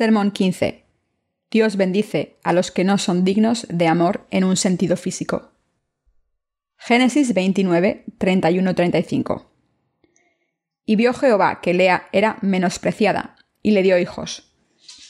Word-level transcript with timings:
Sermón 0.00 0.30
15. 0.30 0.86
Dios 1.50 1.76
bendice 1.76 2.38
a 2.42 2.54
los 2.54 2.70
que 2.70 2.84
no 2.84 2.96
son 2.96 3.22
dignos 3.22 3.66
de 3.68 3.86
amor 3.86 4.26
en 4.30 4.44
un 4.44 4.56
sentido 4.56 4.96
físico. 4.96 5.52
Génesis 6.78 7.34
29, 7.34 8.06
31-35. 8.18 9.44
Y 10.86 10.96
vio 10.96 11.12
Jehová 11.12 11.60
que 11.60 11.74
Lea 11.74 12.08
era 12.12 12.38
menospreciada, 12.40 13.36
y 13.62 13.72
le 13.72 13.82
dio 13.82 13.98
hijos. 13.98 14.54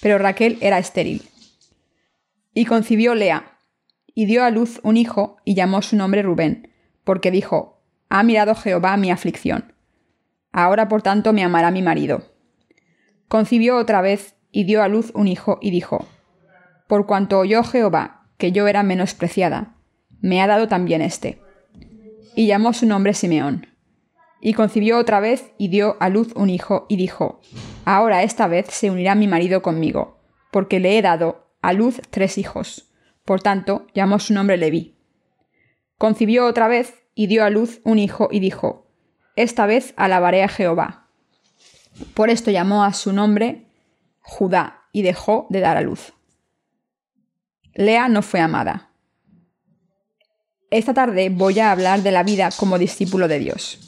Pero 0.02 0.18
Raquel 0.18 0.58
era 0.60 0.80
estéril. 0.80 1.22
Y 2.52 2.64
concibió 2.64 3.14
Lea, 3.14 3.58
y 4.12 4.26
dio 4.26 4.42
a 4.42 4.50
luz 4.50 4.80
un 4.82 4.96
hijo, 4.96 5.36
y 5.44 5.54
llamó 5.54 5.82
su 5.82 5.94
nombre 5.94 6.22
Rubén, 6.22 6.72
porque 7.04 7.30
dijo, 7.30 7.80
Ha 8.08 8.24
mirado 8.24 8.56
Jehová 8.56 8.96
mi 8.96 9.12
aflicción. 9.12 9.72
Ahora 10.50 10.88
por 10.88 11.02
tanto 11.02 11.32
me 11.32 11.44
amará 11.44 11.70
mi 11.70 11.80
marido. 11.80 12.24
Concibió 13.28 13.76
otra 13.76 14.00
vez, 14.00 14.34
y 14.52 14.64
dio 14.64 14.82
a 14.82 14.88
luz 14.88 15.12
un 15.14 15.28
hijo, 15.28 15.58
y 15.60 15.70
dijo, 15.70 16.06
Por 16.88 17.06
cuanto 17.06 17.38
oyó 17.38 17.62
Jehová 17.62 18.28
que 18.38 18.52
yo 18.52 18.66
era 18.68 18.82
menospreciada, 18.82 19.76
me 20.20 20.42
ha 20.42 20.46
dado 20.46 20.68
también 20.68 21.02
éste. 21.02 21.40
Y 22.34 22.46
llamó 22.46 22.72
su 22.72 22.86
nombre 22.86 23.14
Simeón. 23.14 23.66
Y 24.40 24.54
concibió 24.54 24.98
otra 24.98 25.20
vez, 25.20 25.52
y 25.58 25.68
dio 25.68 25.96
a 26.00 26.08
luz 26.08 26.32
un 26.34 26.48
hijo, 26.48 26.86
y 26.88 26.96
dijo, 26.96 27.40
Ahora 27.84 28.22
esta 28.22 28.46
vez 28.48 28.66
se 28.68 28.90
unirá 28.90 29.14
mi 29.14 29.26
marido 29.26 29.62
conmigo, 29.62 30.18
porque 30.50 30.80
le 30.80 30.96
he 30.96 31.02
dado 31.02 31.46
a 31.60 31.72
luz 31.72 32.00
tres 32.10 32.38
hijos. 32.38 32.90
Por 33.24 33.42
tanto, 33.42 33.86
llamó 33.94 34.18
su 34.18 34.32
nombre 34.32 34.56
Leví. 34.56 34.96
Concibió 35.98 36.46
otra 36.46 36.68
vez, 36.68 36.94
y 37.14 37.26
dio 37.26 37.44
a 37.44 37.50
luz 37.50 37.80
un 37.84 37.98
hijo, 37.98 38.28
y 38.30 38.40
dijo, 38.40 38.86
Esta 39.36 39.66
vez 39.66 39.92
alabaré 39.96 40.42
a 40.42 40.48
Jehová. 40.48 41.08
Por 42.14 42.30
esto 42.30 42.50
llamó 42.50 42.84
a 42.84 42.92
su 42.94 43.12
nombre 43.12 43.69
Judá, 44.20 44.84
y 44.92 45.02
dejó 45.02 45.46
de 45.50 45.60
dar 45.60 45.76
a 45.76 45.82
luz. 45.82 46.12
Lea 47.74 48.08
no 48.08 48.22
fue 48.22 48.40
amada. 48.40 48.90
Esta 50.70 50.94
tarde 50.94 51.30
voy 51.30 51.58
a 51.58 51.72
hablar 51.72 52.02
de 52.02 52.12
la 52.12 52.22
vida 52.22 52.50
como 52.56 52.78
discípulo 52.78 53.28
de 53.28 53.38
Dios. 53.38 53.78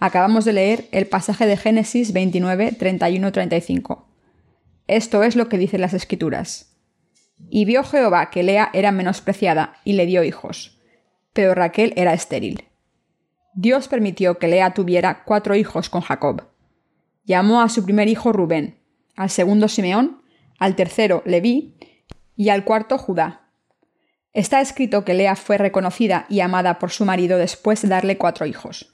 Acabamos 0.00 0.44
de 0.44 0.52
leer 0.52 0.88
el 0.92 1.06
pasaje 1.06 1.46
de 1.46 1.56
Génesis 1.56 2.12
29, 2.12 2.72
31, 2.72 3.32
35. 3.32 4.08
Esto 4.86 5.22
es 5.22 5.34
lo 5.34 5.48
que 5.48 5.58
dicen 5.58 5.80
las 5.80 5.94
Escrituras. 5.94 6.76
Y 7.48 7.64
vio 7.64 7.82
Jehová 7.84 8.30
que 8.30 8.42
Lea 8.42 8.70
era 8.74 8.92
menospreciada 8.92 9.76
y 9.84 9.94
le 9.94 10.06
dio 10.06 10.22
hijos, 10.22 10.78
pero 11.32 11.54
Raquel 11.54 11.92
era 11.96 12.12
estéril. 12.12 12.64
Dios 13.54 13.88
permitió 13.88 14.38
que 14.38 14.48
Lea 14.48 14.74
tuviera 14.74 15.24
cuatro 15.24 15.54
hijos 15.54 15.88
con 15.88 16.02
Jacob. 16.02 16.48
Llamó 17.24 17.62
a 17.62 17.68
su 17.68 17.84
primer 17.84 18.08
hijo 18.08 18.32
Rubén, 18.32 18.83
al 19.16 19.30
segundo 19.30 19.68
Simeón, 19.68 20.22
al 20.58 20.76
tercero 20.76 21.22
Leví 21.24 21.74
y 22.36 22.48
al 22.48 22.64
cuarto 22.64 22.98
Judá. 22.98 23.48
Está 24.32 24.60
escrito 24.60 25.04
que 25.04 25.14
Lea 25.14 25.36
fue 25.36 25.58
reconocida 25.58 26.26
y 26.28 26.40
amada 26.40 26.78
por 26.78 26.90
su 26.90 27.04
marido 27.04 27.38
después 27.38 27.82
de 27.82 27.88
darle 27.88 28.18
cuatro 28.18 28.46
hijos. 28.46 28.92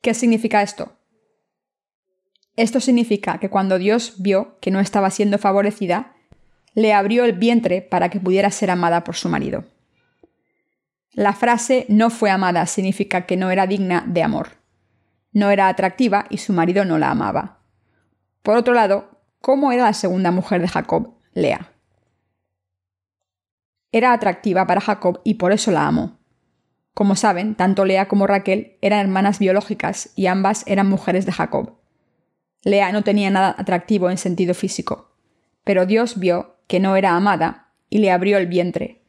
¿Qué 0.00 0.14
significa 0.14 0.62
esto? 0.62 0.92
Esto 2.56 2.80
significa 2.80 3.38
que 3.38 3.50
cuando 3.50 3.78
Dios 3.78 4.14
vio 4.18 4.58
que 4.60 4.70
no 4.70 4.80
estaba 4.80 5.10
siendo 5.10 5.38
favorecida, 5.38 6.14
le 6.74 6.92
abrió 6.92 7.24
el 7.24 7.32
vientre 7.32 7.82
para 7.82 8.08
que 8.08 8.20
pudiera 8.20 8.50
ser 8.50 8.70
amada 8.70 9.04
por 9.04 9.16
su 9.16 9.28
marido. 9.28 9.64
La 11.12 11.32
frase 11.32 11.86
no 11.88 12.10
fue 12.10 12.30
amada 12.30 12.66
significa 12.66 13.26
que 13.26 13.36
no 13.36 13.50
era 13.50 13.66
digna 13.66 14.04
de 14.06 14.22
amor. 14.22 14.48
No 15.32 15.50
era 15.50 15.68
atractiva 15.68 16.26
y 16.30 16.38
su 16.38 16.52
marido 16.52 16.84
no 16.84 16.98
la 16.98 17.10
amaba. 17.10 17.60
Por 18.42 18.56
otro 18.56 18.74
lado, 18.74 19.13
¿Cómo 19.44 19.72
era 19.72 19.84
la 19.84 19.92
segunda 19.92 20.30
mujer 20.30 20.62
de 20.62 20.68
Jacob, 20.68 21.18
Lea? 21.34 21.70
Era 23.92 24.14
atractiva 24.14 24.66
para 24.66 24.80
Jacob 24.80 25.20
y 25.22 25.34
por 25.34 25.52
eso 25.52 25.70
la 25.70 25.86
amó. 25.86 26.18
Como 26.94 27.14
saben, 27.14 27.54
tanto 27.54 27.84
Lea 27.84 28.08
como 28.08 28.26
Raquel 28.26 28.78
eran 28.80 29.00
hermanas 29.00 29.38
biológicas 29.38 30.14
y 30.16 30.28
ambas 30.28 30.64
eran 30.66 30.88
mujeres 30.88 31.26
de 31.26 31.32
Jacob. 31.32 31.74
Lea 32.62 32.90
no 32.90 33.02
tenía 33.02 33.28
nada 33.28 33.54
atractivo 33.58 34.08
en 34.08 34.16
sentido 34.16 34.54
físico, 34.54 35.14
pero 35.62 35.84
Dios 35.84 36.18
vio 36.18 36.56
que 36.66 36.80
no 36.80 36.96
era 36.96 37.14
amada 37.14 37.74
y 37.90 37.98
le 37.98 38.12
abrió 38.12 38.38
el 38.38 38.46
vientre, 38.46 39.02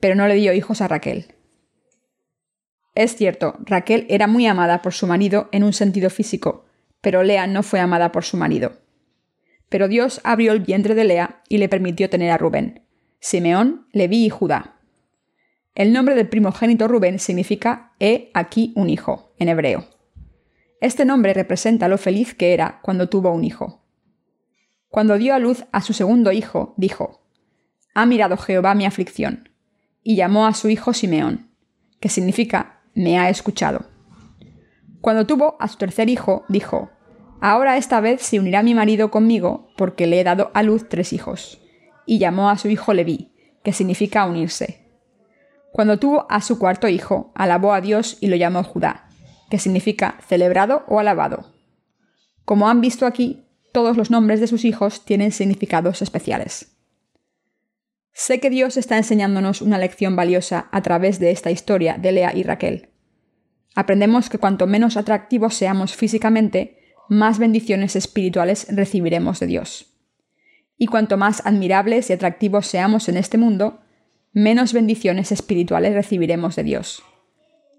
pero 0.00 0.14
no 0.14 0.26
le 0.26 0.36
dio 0.36 0.54
hijos 0.54 0.80
a 0.80 0.88
Raquel. 0.88 1.34
Es 2.94 3.14
cierto, 3.14 3.58
Raquel 3.60 4.06
era 4.08 4.26
muy 4.26 4.46
amada 4.46 4.80
por 4.80 4.94
su 4.94 5.06
marido 5.06 5.50
en 5.52 5.64
un 5.64 5.74
sentido 5.74 6.08
físico, 6.08 6.64
pero 7.02 7.22
Lea 7.22 7.46
no 7.46 7.62
fue 7.62 7.78
amada 7.78 8.10
por 8.10 8.24
su 8.24 8.38
marido. 8.38 8.85
Pero 9.68 9.88
Dios 9.88 10.20
abrió 10.24 10.52
el 10.52 10.60
vientre 10.60 10.94
de 10.94 11.04
Lea 11.04 11.42
y 11.48 11.58
le 11.58 11.68
permitió 11.68 12.08
tener 12.08 12.30
a 12.30 12.38
Rubén, 12.38 12.82
Simeón, 13.20 13.86
Leví 13.92 14.24
y 14.24 14.30
Judá. 14.30 14.76
El 15.74 15.92
nombre 15.92 16.14
del 16.14 16.28
primogénito 16.28 16.88
Rubén 16.88 17.18
significa 17.18 17.92
he 18.00 18.30
aquí 18.32 18.72
un 18.76 18.88
hijo, 18.88 19.34
en 19.38 19.48
hebreo. 19.48 19.84
Este 20.80 21.04
nombre 21.04 21.34
representa 21.34 21.88
lo 21.88 21.98
feliz 21.98 22.34
que 22.34 22.52
era 22.52 22.80
cuando 22.82 23.08
tuvo 23.08 23.30
un 23.32 23.44
hijo. 23.44 23.82
Cuando 24.88 25.18
dio 25.18 25.34
a 25.34 25.38
luz 25.38 25.64
a 25.72 25.82
su 25.82 25.92
segundo 25.92 26.32
hijo, 26.32 26.74
dijo, 26.76 27.26
Ha 27.94 28.06
mirado 28.06 28.36
Jehová 28.36 28.74
mi 28.74 28.86
aflicción, 28.86 29.50
y 30.02 30.16
llamó 30.16 30.46
a 30.46 30.54
su 30.54 30.68
hijo 30.68 30.92
Simeón, 30.92 31.50
que 32.00 32.08
significa 32.08 32.80
me 32.94 33.18
ha 33.18 33.28
escuchado. 33.28 33.86
Cuando 35.00 35.26
tuvo 35.26 35.56
a 35.60 35.68
su 35.68 35.76
tercer 35.76 36.08
hijo, 36.08 36.44
dijo, 36.48 36.90
Ahora 37.48 37.76
esta 37.76 38.00
vez 38.00 38.22
se 38.22 38.40
unirá 38.40 38.64
mi 38.64 38.74
marido 38.74 39.12
conmigo 39.12 39.68
porque 39.76 40.08
le 40.08 40.18
he 40.18 40.24
dado 40.24 40.50
a 40.52 40.64
luz 40.64 40.88
tres 40.88 41.12
hijos. 41.12 41.60
Y 42.04 42.18
llamó 42.18 42.50
a 42.50 42.58
su 42.58 42.68
hijo 42.68 42.92
Leví, 42.92 43.30
que 43.62 43.72
significa 43.72 44.26
unirse. 44.26 44.90
Cuando 45.70 45.96
tuvo 46.00 46.26
a 46.28 46.40
su 46.40 46.58
cuarto 46.58 46.88
hijo, 46.88 47.30
alabó 47.36 47.72
a 47.72 47.80
Dios 47.80 48.16
y 48.20 48.26
lo 48.26 48.34
llamó 48.34 48.64
Judá, 48.64 49.08
que 49.48 49.60
significa 49.60 50.18
celebrado 50.26 50.82
o 50.88 50.98
alabado. 50.98 51.52
Como 52.44 52.68
han 52.68 52.80
visto 52.80 53.06
aquí, 53.06 53.44
todos 53.72 53.96
los 53.96 54.10
nombres 54.10 54.40
de 54.40 54.48
sus 54.48 54.64
hijos 54.64 55.04
tienen 55.04 55.30
significados 55.30 56.02
especiales. 56.02 56.76
Sé 58.12 58.40
que 58.40 58.50
Dios 58.50 58.76
está 58.76 58.96
enseñándonos 58.96 59.62
una 59.62 59.78
lección 59.78 60.16
valiosa 60.16 60.66
a 60.72 60.82
través 60.82 61.20
de 61.20 61.30
esta 61.30 61.52
historia 61.52 61.96
de 61.96 62.10
Lea 62.10 62.34
y 62.34 62.42
Raquel. 62.42 62.88
Aprendemos 63.76 64.30
que 64.30 64.38
cuanto 64.38 64.66
menos 64.66 64.96
atractivos 64.96 65.54
seamos 65.54 65.94
físicamente, 65.94 66.82
más 67.08 67.38
bendiciones 67.38 67.96
espirituales 67.96 68.66
recibiremos 68.70 69.40
de 69.40 69.46
Dios. 69.46 69.92
Y 70.78 70.86
cuanto 70.86 71.16
más 71.16 71.44
admirables 71.46 72.10
y 72.10 72.12
atractivos 72.12 72.66
seamos 72.66 73.08
en 73.08 73.16
este 73.16 73.38
mundo, 73.38 73.80
menos 74.32 74.72
bendiciones 74.72 75.32
espirituales 75.32 75.94
recibiremos 75.94 76.56
de 76.56 76.64
Dios. 76.64 77.02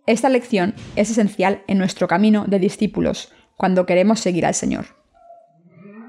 Esta 0.07 0.29
lección 0.29 0.73
es 0.95 1.11
esencial 1.11 1.63
en 1.67 1.77
nuestro 1.77 2.07
camino 2.07 2.45
de 2.47 2.59
discípulos 2.59 3.31
cuando 3.57 3.85
queremos 3.85 4.19
seguir 4.19 4.45
al 4.45 4.55
Señor. 4.55 4.85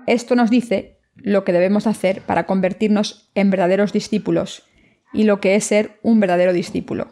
Esto 0.06 0.36
nos 0.36 0.50
dice 0.50 0.98
lo 1.16 1.44
que 1.44 1.52
debemos 1.52 1.86
hacer 1.86 2.22
para 2.22 2.46
convertirnos 2.46 3.30
en 3.34 3.50
verdaderos 3.50 3.92
discípulos 3.92 4.62
y 5.12 5.24
lo 5.24 5.40
que 5.40 5.56
es 5.56 5.64
ser 5.64 5.98
un 6.02 6.20
verdadero 6.20 6.52
discípulo. 6.52 7.08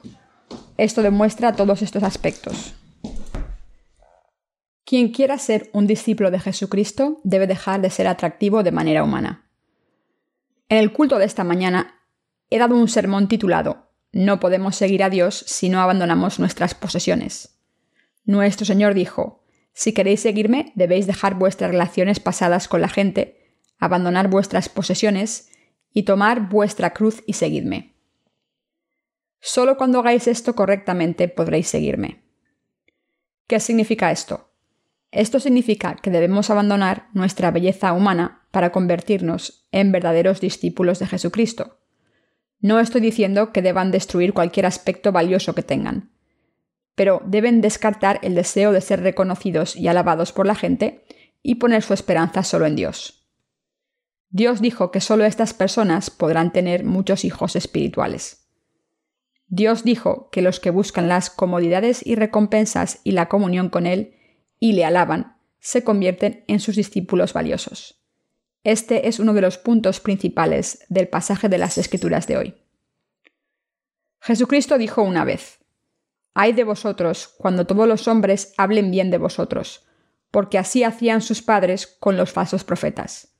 Esto 0.78 1.03
demuestra 1.03 1.55
todos 1.55 1.83
estos 1.83 2.03
aspectos. 2.03 2.75
Quien 4.86 5.08
quiera 5.08 5.36
ser 5.36 5.69
un 5.72 5.88
discípulo 5.88 6.30
de 6.30 6.38
Jesucristo 6.38 7.20
debe 7.24 7.48
dejar 7.48 7.80
de 7.80 7.91
ser 7.91 8.06
atractivo 8.06 8.62
de 8.62 8.71
manera 8.71 9.03
humana. 9.03 9.50
En 10.68 10.78
el 10.78 10.92
culto 10.92 11.18
de 11.18 11.24
esta 11.24 11.42
mañana 11.42 12.04
he 12.50 12.59
dado 12.59 12.77
un 12.77 12.86
sermón 12.86 13.27
titulado 13.27 13.91
No 14.12 14.38
podemos 14.38 14.77
seguir 14.77 15.03
a 15.03 15.10
Dios 15.10 15.44
si 15.48 15.68
no 15.68 15.80
abandonamos 15.80 16.38
nuestras 16.38 16.77
posesiones. 16.77 17.59
Nuestro 18.24 18.65
Señor 18.65 18.94
dijo, 18.94 19.42
Si 19.72 19.92
queréis 19.92 20.21
seguirme, 20.21 20.72
debéis 20.77 21.09
dejar 21.09 21.34
vuestras 21.34 21.72
relaciones 21.72 22.21
pasadas 22.21 22.68
con 22.68 22.80
la 22.80 22.89
gente, 22.89 23.59
abandonar 23.80 24.28
vuestras 24.28 24.68
posesiones 24.68 25.50
y 25.92 26.04
tomar 26.04 26.48
vuestra 26.48 26.94
cruz 26.94 27.24
y 27.27 27.32
seguidme. 27.32 27.97
Solo 29.41 29.77
cuando 29.77 29.98
hagáis 29.98 30.28
esto 30.28 30.54
correctamente 30.54 31.27
podréis 31.27 31.66
seguirme. 31.66 32.22
¿Qué 33.48 33.59
significa 33.59 34.12
esto? 34.12 34.46
Esto 35.16 35.41
significa 35.41 35.97
que 35.97 36.10
debemos 36.10 36.51
abandonar 36.51 37.09
nuestra 37.15 37.51
belleza 37.51 37.95
humana 37.95 38.42
para 38.51 38.71
convertirnos 38.71 39.66
en 39.72 39.91
verdaderos 39.91 40.42
discípulos 40.42 40.98
de 40.98 41.07
Jesucristo. 41.07 41.78
No 42.60 42.80
estoy 42.80 43.01
diciendo 43.01 43.51
que 43.51 43.63
deban 43.63 43.91
destruir 43.91 44.34
cualquier 44.34 44.66
aspecto 44.66 45.13
valioso 45.13 45.54
que 45.54 45.63
tengan, 45.63 46.10
pero 46.95 47.22
deben 47.24 47.63
descartar 47.63 48.21
el 48.22 48.34
deseo 48.34 48.72
de 48.72 48.83
ser 48.83 49.01
reconocidos 49.01 49.74
y 49.74 49.89
alabados 49.89 50.33
por 50.33 50.47
la 50.47 50.54
gente 50.54 51.07
y 51.42 51.54
poner 51.54 51.83
su 51.83 51.95
esperanza 51.95 52.42
solo 52.42 52.66
en 52.66 52.77
Dios. 52.77 53.27
Dios 54.28 54.60
dijo 54.60 54.91
que 54.91 55.01
solo 55.01 55.24
estas 55.24 55.54
personas 55.54 56.10
podrán 56.10 56.53
tener 56.53 56.84
muchos 56.84 57.24
hijos 57.24 57.57
espirituales. 57.57 58.51
Dios 59.47 59.83
dijo 59.83 60.28
que 60.28 60.42
los 60.42 60.60
que 60.60 60.68
buscan 60.68 61.09
las 61.09 61.30
comodidades 61.30 62.07
y 62.07 62.16
recompensas 62.16 63.01
y 63.03 63.13
la 63.13 63.30
comunión 63.30 63.71
con 63.71 63.86
Él 63.86 64.13
y 64.58 64.72
le 64.72 64.84
alaban, 64.84 65.36
se 65.58 65.84
convierten 65.84 66.44
en 66.48 66.60
sus 66.60 66.76
discípulos 66.76 67.32
valiosos. 67.32 68.03
Este 68.64 69.08
es 69.08 69.20
uno 69.20 69.32
de 69.32 69.41
los 69.41 69.58
puntos 69.58 70.00
principales 70.00 70.84
del 70.88 71.08
pasaje 71.08 71.48
de 71.48 71.58
las 71.58 71.78
Escrituras 71.78 72.26
de 72.26 72.36
hoy. 72.36 72.54
Jesucristo 74.20 74.76
dijo 74.78 75.03
una 75.03 75.24
vez, 75.24 75.58
Ay 76.34 76.53
de 76.53 76.64
vosotros 76.64 77.34
cuando 77.38 77.66
todos 77.66 77.88
los 77.88 78.08
hombres 78.08 78.53
hablen 78.58 78.91
bien 78.91 79.10
de 79.10 79.18
vosotros, 79.18 79.86
porque 80.30 80.58
así 80.58 80.84
hacían 80.84 81.22
sus 81.22 81.42
padres 81.42 81.86
con 81.86 82.16
los 82.16 82.32
falsos 82.32 82.64
profetas. 82.64 83.38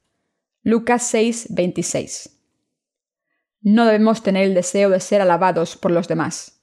Lucas 0.63 1.03
6, 1.09 1.49
26. 1.51 2.41
No 3.61 3.85
debemos 3.85 4.23
tener 4.23 4.45
el 4.45 4.55
deseo 4.55 4.91
de 4.91 5.01
ser 5.01 5.21
alabados 5.21 5.77
por 5.77 5.91
los 5.91 6.09
demás. 6.09 6.63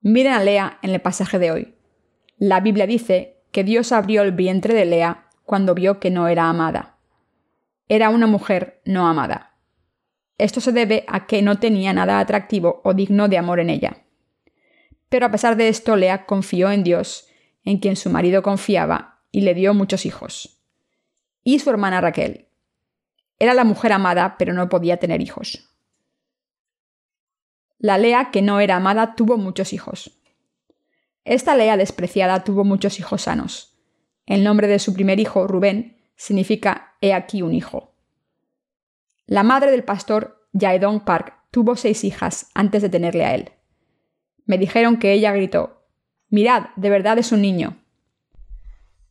Miren 0.00 0.32
a 0.32 0.42
Lea 0.42 0.78
en 0.82 0.90
el 0.90 1.00
pasaje 1.00 1.38
de 1.38 1.50
hoy. 1.50 1.74
La 2.38 2.60
Biblia 2.60 2.86
dice 2.86 3.35
que 3.56 3.64
Dios 3.64 3.90
abrió 3.90 4.20
el 4.20 4.32
vientre 4.32 4.74
de 4.74 4.84
Lea 4.84 5.30
cuando 5.46 5.74
vio 5.74 5.98
que 5.98 6.10
no 6.10 6.28
era 6.28 6.50
amada. 6.50 6.98
Era 7.88 8.10
una 8.10 8.26
mujer 8.26 8.82
no 8.84 9.08
amada. 9.08 9.56
Esto 10.36 10.60
se 10.60 10.72
debe 10.72 11.06
a 11.08 11.26
que 11.26 11.40
no 11.40 11.58
tenía 11.58 11.94
nada 11.94 12.20
atractivo 12.20 12.82
o 12.84 12.92
digno 12.92 13.28
de 13.28 13.38
amor 13.38 13.58
en 13.60 13.70
ella. 13.70 14.04
Pero 15.08 15.24
a 15.24 15.30
pesar 15.30 15.56
de 15.56 15.68
esto, 15.68 15.96
Lea 15.96 16.26
confió 16.26 16.70
en 16.70 16.84
Dios, 16.84 17.28
en 17.64 17.78
quien 17.78 17.96
su 17.96 18.10
marido 18.10 18.42
confiaba, 18.42 19.22
y 19.32 19.40
le 19.40 19.54
dio 19.54 19.72
muchos 19.72 20.04
hijos. 20.04 20.62
Y 21.42 21.58
su 21.58 21.70
hermana 21.70 22.02
Raquel. 22.02 22.48
Era 23.38 23.54
la 23.54 23.64
mujer 23.64 23.92
amada, 23.92 24.36
pero 24.38 24.52
no 24.52 24.68
podía 24.68 24.98
tener 24.98 25.22
hijos. 25.22 25.66
La 27.78 27.96
Lea 27.96 28.30
que 28.30 28.42
no 28.42 28.60
era 28.60 28.76
amada 28.76 29.14
tuvo 29.14 29.38
muchos 29.38 29.72
hijos. 29.72 30.20
Esta 31.26 31.56
Lea 31.56 31.76
despreciada 31.76 32.44
tuvo 32.44 32.62
muchos 32.62 33.00
hijos 33.00 33.22
sanos. 33.22 33.76
El 34.26 34.44
nombre 34.44 34.68
de 34.68 34.78
su 34.78 34.94
primer 34.94 35.18
hijo, 35.18 35.48
Rubén, 35.48 35.96
significa 36.14 36.94
he 37.00 37.12
aquí 37.12 37.42
un 37.42 37.52
hijo. 37.52 37.92
La 39.26 39.42
madre 39.42 39.72
del 39.72 39.82
pastor, 39.82 40.48
Jaedong 40.52 41.04
Park, 41.04 41.34
tuvo 41.50 41.74
seis 41.74 42.04
hijas 42.04 42.48
antes 42.54 42.80
de 42.80 42.90
tenerle 42.90 43.24
a 43.24 43.34
él. 43.34 43.50
Me 44.44 44.56
dijeron 44.56 44.98
que 44.98 45.12
ella 45.12 45.32
gritó, 45.32 45.88
Mirad, 46.30 46.66
de 46.76 46.90
verdad 46.90 47.18
es 47.18 47.32
un 47.32 47.42
niño. 47.42 47.76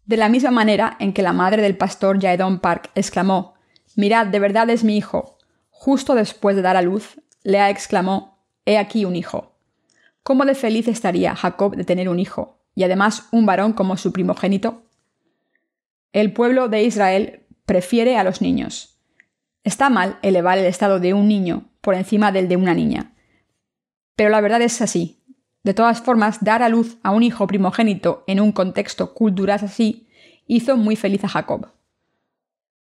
De 0.06 0.16
la 0.16 0.30
misma 0.30 0.52
manera 0.52 0.96
en 1.02 1.12
que 1.12 1.22
la 1.22 1.34
madre 1.34 1.62
del 1.62 1.76
pastor 1.76 2.22
Jaedong 2.22 2.62
Park 2.62 2.92
exclamó, 2.96 3.56
Mirad, 3.98 4.28
de 4.28 4.40
verdad 4.40 4.70
es 4.70 4.86
mi 4.86 4.96
hijo, 4.96 5.38
justo 5.70 6.16
después 6.16 6.56
de 6.56 6.62
dar 6.62 6.78
a 6.78 6.82
luz, 6.82 7.20
Lea 7.44 7.70
exclamó, 7.70 8.40
He 8.66 8.78
aquí 8.78 9.04
un 9.04 9.18
hijo. 9.18 9.55
¿Cómo 10.26 10.44
de 10.46 10.56
feliz 10.56 10.88
estaría 10.88 11.36
Jacob 11.36 11.76
de 11.76 11.84
tener 11.84 12.10
un 12.10 12.18
hijo, 12.18 12.58
y 12.74 12.82
además 12.82 13.28
un 13.32 13.46
varón 13.46 13.74
como 13.74 13.96
su 13.96 14.12
primogénito? 14.12 14.82
El 16.14 16.34
pueblo 16.34 16.68
de 16.68 16.82
Israel 16.82 17.46
prefiere 17.68 18.18
a 18.18 18.24
los 18.24 18.42
niños. 18.42 18.98
Está 19.64 19.92
mal 19.92 20.18
elevar 20.24 20.58
el 20.58 20.66
estado 20.66 21.00
de 21.00 21.14
un 21.14 21.28
niño 21.28 21.70
por 21.80 21.94
encima 21.94 22.32
del 22.32 22.48
de 22.48 22.56
una 22.56 22.74
niña. 22.74 23.14
Pero 24.16 24.32
la 24.32 24.42
verdad 24.42 24.64
es 24.64 24.82
así. 24.82 25.22
De 25.62 25.76
todas 25.76 26.02
formas, 26.02 26.44
dar 26.44 26.64
a 26.64 26.70
luz 26.70 26.98
a 27.04 27.12
un 27.12 27.22
hijo 27.22 27.46
primogénito 27.46 28.24
en 28.26 28.40
un 28.40 28.52
contexto 28.52 29.14
cultural 29.14 29.60
así 29.62 30.08
hizo 30.48 30.76
muy 30.76 30.96
feliz 30.96 31.24
a 31.24 31.30
Jacob. 31.30 31.68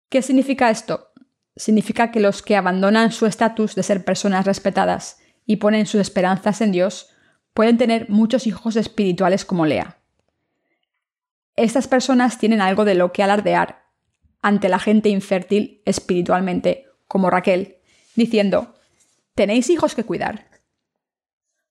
¿Qué 0.08 0.22
significa 0.22 0.68
esto? 0.68 1.12
Significa 1.54 2.10
que 2.10 2.18
los 2.18 2.42
que 2.42 2.56
abandonan 2.56 3.12
su 3.12 3.26
estatus 3.26 3.76
de 3.76 3.84
ser 3.84 4.04
personas 4.04 4.46
respetadas 4.46 5.20
y 5.46 5.56
ponen 5.56 5.86
sus 5.86 6.00
esperanzas 6.00 6.60
en 6.60 6.72
Dios, 6.72 7.09
pueden 7.54 7.78
tener 7.78 8.08
muchos 8.08 8.46
hijos 8.46 8.76
espirituales 8.76 9.44
como 9.44 9.66
Lea. 9.66 9.98
Estas 11.56 11.88
personas 11.88 12.38
tienen 12.38 12.60
algo 12.60 12.84
de 12.84 12.94
lo 12.94 13.12
que 13.12 13.22
alardear 13.22 13.84
ante 14.42 14.68
la 14.68 14.78
gente 14.78 15.08
infértil 15.08 15.82
espiritualmente, 15.84 16.86
como 17.06 17.28
Raquel, 17.28 17.76
diciendo, 18.16 18.74
¿tenéis 19.34 19.68
hijos 19.68 19.94
que 19.94 20.04
cuidar? 20.04 20.48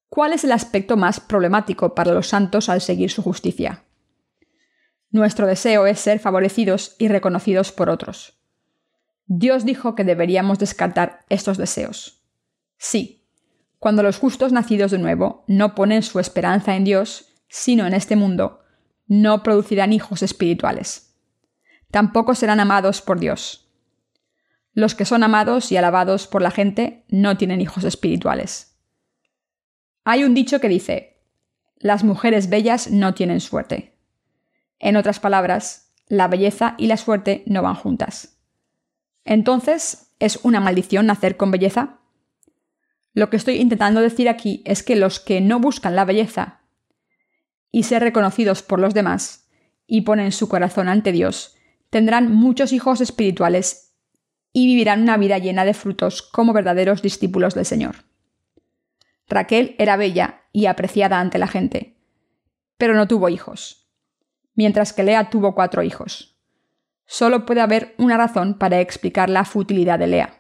¿Cuál 0.10 0.34
es 0.34 0.44
el 0.44 0.52
aspecto 0.52 0.98
más 0.98 1.20
problemático 1.20 1.96
para 1.96 2.14
los 2.14 2.28
santos 2.28 2.70
al 2.70 2.82
seguir 2.82 3.12
su 3.12 3.22
justicia? 3.22 3.84
Nuestro 5.12 5.48
deseo 5.48 5.88
es 5.88 6.00
ser 6.00 6.20
favorecidos 6.20 6.96
y 7.00 7.08
reconocidos 7.08 7.72
por 7.72 7.90
otros. 7.90 8.40
Dios 9.26 9.66
dijo 9.66 9.96
que 9.96 10.04
deberíamos 10.04 10.60
descartar 10.60 11.26
estos 11.30 11.58
deseos. 11.58 12.24
Sí, 12.78 13.19
cuando 13.80 14.04
los 14.04 14.20
justos 14.20 14.52
nacidos 14.52 14.92
de 14.92 15.00
nuevo 15.00 15.44
no 15.48 15.74
ponen 15.74 16.04
su 16.04 16.20
esperanza 16.20 16.76
en 16.76 16.84
Dios, 16.84 17.34
sino 17.48 17.88
en 17.88 17.94
este 17.94 18.16
mundo, 18.16 18.60
no 19.08 19.42
producirán 19.42 19.94
hijos 19.94 20.22
espirituales. 20.22 21.16
Tampoco 21.90 22.36
serán 22.36 22.60
amados 22.60 23.02
por 23.02 23.20
Dios. 23.20 23.72
Los 24.74 24.96
que 24.96 25.06
son 25.06 25.24
amados 25.24 25.72
y 25.72 25.78
alabados 25.78 26.28
por 26.28 26.42
la 26.42 26.52
gente 26.52 27.06
no 27.10 27.38
tienen 27.38 27.62
hijos 27.62 27.84
espirituales. 27.86 28.78
Hay 30.04 30.24
un 30.24 30.34
dicho 30.34 30.60
que 30.60 30.70
dice, 30.70 31.24
las 31.78 32.04
mujeres 32.04 32.50
bellas 32.50 32.92
no 32.92 33.14
tienen 33.14 33.40
suerte. 33.40 33.98
En 34.78 34.96
otras 34.96 35.20
palabras, 35.20 35.94
la 36.08 36.28
belleza 36.28 36.76
y 36.78 36.88
la 36.88 36.98
suerte 36.98 37.44
no 37.46 37.62
van 37.62 37.76
juntas. 37.76 38.40
Entonces, 39.24 40.14
¿es 40.20 40.40
una 40.44 40.60
maldición 40.60 41.06
nacer 41.06 41.38
con 41.38 41.52
belleza? 41.52 42.00
Lo 43.14 43.30
que 43.30 43.38
estoy 43.38 43.56
intentando 43.56 44.02
decir 44.02 44.30
aquí 44.30 44.62
es 44.66 44.84
que 44.84 44.96
los 44.96 45.20
que 45.20 45.42
no 45.42 45.60
buscan 45.60 45.96
la 45.96 46.06
belleza 46.06 46.62
y 47.72 47.84
ser 47.84 48.02
reconocidos 48.04 48.62
por 48.62 48.80
los 48.80 48.94
demás 48.94 49.50
y 49.88 50.02
ponen 50.02 50.32
su 50.32 50.48
corazón 50.48 50.88
ante 50.88 51.12
Dios, 51.12 51.58
tendrán 51.90 52.34
muchos 52.34 52.72
hijos 52.72 53.02
espirituales 53.02 53.96
y 54.54 54.68
vivirán 54.68 55.02
una 55.02 55.18
vida 55.18 55.38
llena 55.38 55.66
de 55.66 55.74
frutos 55.74 56.22
como 56.22 56.54
verdaderos 56.54 57.02
discípulos 57.02 57.56
del 57.56 57.66
Señor. 57.66 58.06
Raquel 59.28 59.76
era 59.78 59.96
bella 59.96 60.42
y 60.52 60.66
apreciada 60.66 61.20
ante 61.20 61.38
la 61.38 61.48
gente, 61.48 61.98
pero 62.78 62.96
no 62.96 63.08
tuvo 63.08 63.30
hijos, 63.30 63.88
mientras 64.56 64.94
que 64.94 65.04
Lea 65.04 65.30
tuvo 65.30 65.54
cuatro 65.54 65.84
hijos. 65.84 66.38
Solo 67.06 67.46
puede 67.46 67.62
haber 67.62 67.96
una 67.98 68.18
razón 68.18 68.58
para 68.58 68.80
explicar 68.80 69.30
la 69.30 69.46
futilidad 69.46 70.00
de 70.00 70.08
Lea. 70.08 70.39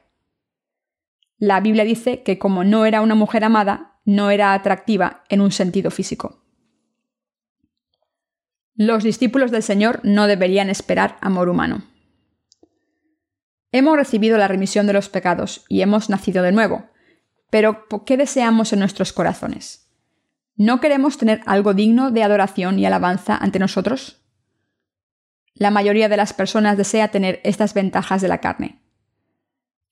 La 1.40 1.62
Biblia 1.62 1.86
dice 1.86 2.22
que 2.22 2.38
como 2.38 2.66
no 2.66 2.86
era 2.86 3.02
una 3.02 3.16
mujer 3.16 3.46
amada, 3.46 4.00
no 4.04 4.30
era 4.30 4.54
atractiva 4.54 5.24
en 5.30 5.40
un 5.40 5.52
sentido 5.52 5.90
físico. 5.90 6.44
Los 8.76 9.04
discípulos 9.04 9.50
del 9.50 9.64
Señor 9.64 10.02
no 10.04 10.28
deberían 10.28 10.70
esperar 10.70 11.18
amor 11.22 11.50
humano. 11.50 11.84
Hemos 13.72 13.98
recibido 13.98 14.38
la 14.38 14.48
remisión 14.48 14.88
de 14.88 14.94
los 14.94 15.10
pecados 15.10 15.64
y 15.70 15.82
hemos 15.82 16.10
nacido 16.10 16.44
de 16.44 16.52
nuevo, 16.52 16.90
pero 17.50 17.86
¿qué 18.06 18.18
deseamos 18.18 18.74
en 18.74 18.80
nuestros 18.80 19.14
corazones? 19.14 19.90
¿No 20.56 20.82
queremos 20.82 21.18
tener 21.18 21.42
algo 21.46 21.74
digno 21.74 22.12
de 22.12 22.24
adoración 22.24 22.80
y 22.80 22.86
alabanza 22.86 23.38
ante 23.38 23.60
nosotros? 23.60 24.22
La 25.54 25.72
mayoría 25.72 26.10
de 26.10 26.18
las 26.18 26.34
personas 26.34 26.78
desea 26.78 27.10
tener 27.10 27.40
estas 27.44 27.74
ventajas 27.74 28.22
de 28.22 28.28
la 28.28 28.40
carne. 28.40 28.82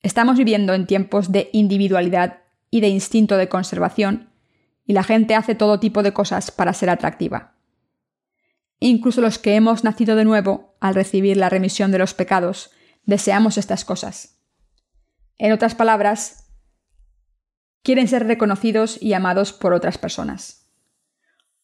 Estamos 0.02 0.38
viviendo 0.38 0.74
en 0.74 0.86
tiempos 0.86 1.32
de 1.32 1.50
individualidad 1.52 2.42
y 2.70 2.80
de 2.80 2.88
instinto 2.88 3.36
de 3.36 3.48
conservación, 3.48 4.30
y 4.84 4.92
la 4.92 5.02
gente 5.02 5.34
hace 5.34 5.54
todo 5.54 5.80
tipo 5.80 6.02
de 6.02 6.12
cosas 6.12 6.50
para 6.50 6.72
ser 6.72 6.90
atractiva. 6.90 7.54
Incluso 8.80 9.20
los 9.20 9.38
que 9.38 9.54
hemos 9.54 9.84
nacido 9.84 10.16
de 10.16 10.24
nuevo, 10.24 10.76
al 10.80 10.94
recibir 10.94 11.36
la 11.36 11.48
remisión 11.48 11.90
de 11.90 11.98
los 11.98 12.14
pecados, 12.14 12.70
deseamos 13.04 13.58
estas 13.58 13.84
cosas. 13.84 14.38
En 15.36 15.52
otras 15.52 15.74
palabras, 15.74 16.48
quieren 17.82 18.08
ser 18.08 18.26
reconocidos 18.26 19.00
y 19.02 19.14
amados 19.14 19.52
por 19.52 19.72
otras 19.72 19.98
personas. 19.98 20.70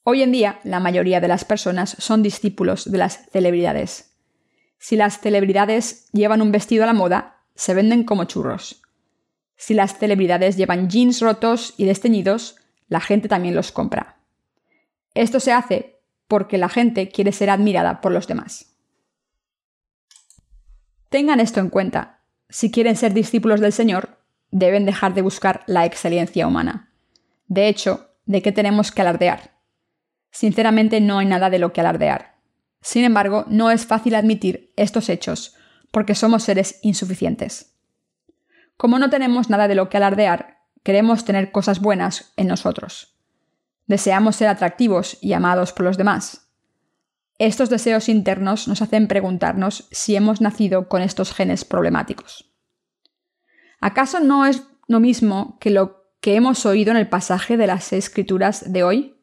Hoy 0.02 0.22
en 0.22 0.32
día, 0.32 0.60
la 0.64 0.80
mayoría 0.80 1.20
de 1.20 1.28
las 1.28 1.44
personas 1.44 1.96
son 1.98 2.22
discípulos 2.22 2.90
de 2.90 2.98
las 2.98 3.26
celebridades. 3.30 4.16
Si 4.78 4.96
las 4.96 5.20
celebridades 5.20 6.10
llevan 6.12 6.42
un 6.42 6.52
vestido 6.52 6.84
a 6.84 6.86
la 6.86 6.92
moda, 6.92 7.43
se 7.54 7.74
venden 7.74 8.04
como 8.04 8.24
churros. 8.24 8.82
Si 9.56 9.74
las 9.74 9.98
celebridades 9.98 10.56
llevan 10.56 10.88
jeans 10.88 11.20
rotos 11.20 11.74
y 11.76 11.84
desteñidos, 11.84 12.56
la 12.88 13.00
gente 13.00 13.28
también 13.28 13.54
los 13.54 13.72
compra. 13.72 14.18
Esto 15.14 15.40
se 15.40 15.52
hace 15.52 16.00
porque 16.26 16.58
la 16.58 16.68
gente 16.68 17.08
quiere 17.08 17.32
ser 17.32 17.50
admirada 17.50 18.00
por 18.00 18.12
los 18.12 18.26
demás. 18.26 18.74
Tengan 21.08 21.38
esto 21.38 21.60
en 21.60 21.70
cuenta. 21.70 22.22
Si 22.48 22.70
quieren 22.70 22.96
ser 22.96 23.14
discípulos 23.14 23.60
del 23.60 23.72
Señor, 23.72 24.18
deben 24.50 24.84
dejar 24.84 25.14
de 25.14 25.22
buscar 25.22 25.62
la 25.66 25.84
excelencia 25.84 26.46
humana. 26.46 26.92
De 27.46 27.68
hecho, 27.68 28.10
¿de 28.26 28.42
qué 28.42 28.52
tenemos 28.52 28.90
que 28.90 29.02
alardear? 29.02 29.52
Sinceramente 30.30 31.00
no 31.00 31.18
hay 31.18 31.26
nada 31.26 31.50
de 31.50 31.60
lo 31.60 31.72
que 31.72 31.80
alardear. 31.80 32.34
Sin 32.80 33.04
embargo, 33.04 33.44
no 33.48 33.70
es 33.70 33.86
fácil 33.86 34.14
admitir 34.14 34.72
estos 34.76 35.08
hechos 35.08 35.56
porque 35.94 36.16
somos 36.16 36.42
seres 36.42 36.80
insuficientes. 36.82 37.72
Como 38.76 38.98
no 38.98 39.10
tenemos 39.10 39.48
nada 39.48 39.68
de 39.68 39.76
lo 39.76 39.88
que 39.88 39.96
alardear, 39.96 40.58
queremos 40.82 41.24
tener 41.24 41.52
cosas 41.52 41.80
buenas 41.80 42.32
en 42.36 42.48
nosotros. 42.48 43.16
Deseamos 43.86 44.34
ser 44.34 44.48
atractivos 44.48 45.16
y 45.22 45.34
amados 45.34 45.72
por 45.72 45.86
los 45.86 45.96
demás. 45.96 46.50
Estos 47.38 47.70
deseos 47.70 48.08
internos 48.08 48.66
nos 48.66 48.82
hacen 48.82 49.06
preguntarnos 49.06 49.86
si 49.92 50.16
hemos 50.16 50.40
nacido 50.40 50.88
con 50.88 51.00
estos 51.00 51.32
genes 51.32 51.64
problemáticos. 51.64 52.52
¿Acaso 53.80 54.18
no 54.18 54.46
es 54.46 54.64
lo 54.88 54.98
mismo 54.98 55.58
que 55.60 55.70
lo 55.70 56.08
que 56.20 56.34
hemos 56.34 56.66
oído 56.66 56.90
en 56.90 56.96
el 56.96 57.08
pasaje 57.08 57.56
de 57.56 57.68
las 57.68 57.92
escrituras 57.92 58.72
de 58.72 58.82
hoy? 58.82 59.16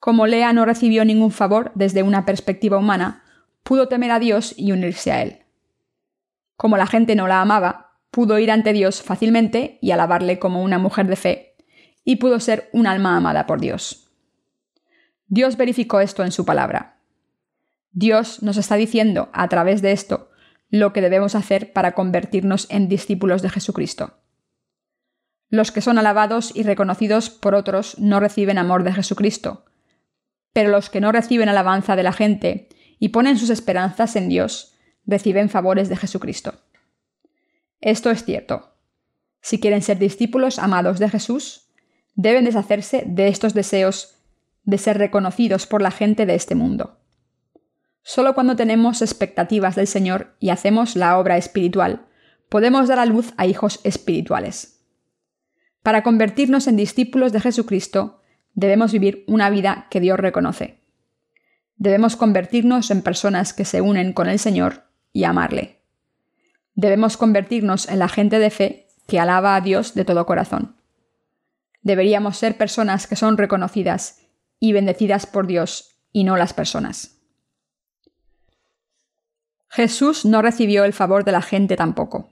Como 0.00 0.26
Lea 0.26 0.52
no 0.52 0.64
recibió 0.64 1.04
ningún 1.04 1.30
favor 1.30 1.70
desde 1.76 2.02
una 2.02 2.24
perspectiva 2.24 2.78
humana, 2.78 3.22
pudo 3.62 3.86
temer 3.86 4.10
a 4.10 4.18
Dios 4.18 4.54
y 4.56 4.72
unirse 4.72 5.12
a 5.12 5.22
Él. 5.22 5.41
Como 6.56 6.76
la 6.76 6.86
gente 6.86 7.14
no 7.14 7.28
la 7.28 7.40
amaba, 7.40 7.98
pudo 8.10 8.38
ir 8.38 8.50
ante 8.50 8.72
Dios 8.72 9.02
fácilmente 9.02 9.78
y 9.80 9.90
alabarle 9.90 10.38
como 10.38 10.62
una 10.62 10.78
mujer 10.78 11.06
de 11.06 11.16
fe, 11.16 11.56
y 12.04 12.16
pudo 12.16 12.40
ser 12.40 12.68
un 12.72 12.86
alma 12.86 13.16
amada 13.16 13.46
por 13.46 13.60
Dios. 13.60 14.10
Dios 15.26 15.56
verificó 15.56 16.00
esto 16.00 16.24
en 16.24 16.32
su 16.32 16.44
palabra. 16.44 17.00
Dios 17.90 18.42
nos 18.42 18.56
está 18.56 18.76
diciendo 18.76 19.30
a 19.32 19.48
través 19.48 19.82
de 19.82 19.92
esto 19.92 20.30
lo 20.68 20.92
que 20.92 21.02
debemos 21.02 21.34
hacer 21.34 21.72
para 21.72 21.92
convertirnos 21.92 22.66
en 22.70 22.88
discípulos 22.88 23.42
de 23.42 23.50
Jesucristo. 23.50 24.18
Los 25.48 25.70
que 25.70 25.82
son 25.82 25.98
alabados 25.98 26.50
y 26.54 26.62
reconocidos 26.62 27.28
por 27.28 27.54
otros 27.54 27.98
no 27.98 28.20
reciben 28.20 28.56
amor 28.56 28.84
de 28.84 28.94
Jesucristo, 28.94 29.66
pero 30.54 30.70
los 30.70 30.88
que 30.88 31.00
no 31.00 31.12
reciben 31.12 31.50
alabanza 31.50 31.94
de 31.94 32.02
la 32.02 32.12
gente 32.12 32.68
y 32.98 33.10
ponen 33.10 33.36
sus 33.36 33.50
esperanzas 33.50 34.16
en 34.16 34.30
Dios, 34.30 34.71
reciben 35.06 35.50
favores 35.50 35.88
de 35.88 35.96
Jesucristo. 35.96 36.54
Esto 37.80 38.10
es 38.10 38.24
cierto. 38.24 38.74
Si 39.40 39.58
quieren 39.58 39.82
ser 39.82 39.98
discípulos 39.98 40.58
amados 40.58 40.98
de 40.98 41.08
Jesús, 41.08 41.68
deben 42.14 42.44
deshacerse 42.44 43.04
de 43.06 43.28
estos 43.28 43.54
deseos 43.54 44.16
de 44.64 44.78
ser 44.78 44.98
reconocidos 44.98 45.66
por 45.66 45.82
la 45.82 45.90
gente 45.90 46.26
de 46.26 46.36
este 46.36 46.54
mundo. 46.54 46.98
Solo 48.02 48.34
cuando 48.34 48.56
tenemos 48.56 49.02
expectativas 49.02 49.74
del 49.74 49.86
Señor 49.86 50.36
y 50.38 50.50
hacemos 50.50 50.96
la 50.96 51.18
obra 51.18 51.36
espiritual, 51.36 52.06
podemos 52.48 52.88
dar 52.88 52.98
a 52.98 53.06
luz 53.06 53.32
a 53.36 53.46
hijos 53.46 53.80
espirituales. 53.82 54.80
Para 55.82 56.02
convertirnos 56.04 56.68
en 56.68 56.76
discípulos 56.76 57.32
de 57.32 57.40
Jesucristo, 57.40 58.20
debemos 58.54 58.92
vivir 58.92 59.24
una 59.26 59.50
vida 59.50 59.88
que 59.90 60.00
Dios 60.00 60.18
reconoce. 60.20 60.80
Debemos 61.76 62.14
convertirnos 62.14 62.92
en 62.92 63.02
personas 63.02 63.52
que 63.52 63.64
se 63.64 63.80
unen 63.80 64.12
con 64.12 64.28
el 64.28 64.38
Señor 64.38 64.91
y 65.12 65.24
amarle. 65.24 65.82
Debemos 66.74 67.16
convertirnos 67.16 67.88
en 67.88 67.98
la 67.98 68.08
gente 68.08 68.38
de 68.38 68.50
fe 68.50 68.88
que 69.06 69.20
alaba 69.20 69.56
a 69.56 69.60
Dios 69.60 69.94
de 69.94 70.04
todo 70.04 70.26
corazón. 70.26 70.76
Deberíamos 71.82 72.36
ser 72.36 72.56
personas 72.56 73.06
que 73.06 73.16
son 73.16 73.36
reconocidas 73.36 74.20
y 74.58 74.72
bendecidas 74.72 75.26
por 75.26 75.46
Dios 75.46 75.98
y 76.12 76.24
no 76.24 76.36
las 76.36 76.54
personas. 76.54 77.18
Jesús 79.68 80.24
no 80.24 80.42
recibió 80.42 80.84
el 80.84 80.92
favor 80.92 81.24
de 81.24 81.32
la 81.32 81.42
gente 81.42 81.76
tampoco. 81.76 82.30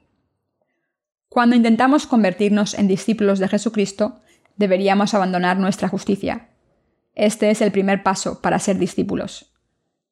Cuando 1.29 1.57
intentamos 1.57 2.07
convertirnos 2.07 2.75
en 2.75 2.87
discípulos 2.87 3.39
de 3.39 3.49
Jesucristo, 3.49 4.21
deberíamos 4.57 5.15
abandonar 5.15 5.59
nuestra 5.59 5.89
justicia. 5.89 6.51
Este 7.15 7.51
es 7.51 7.61
el 7.63 7.73
primer 7.73 8.03
paso 8.03 8.43
para 8.43 8.59
ser 8.59 8.79
discípulos. 8.79 9.53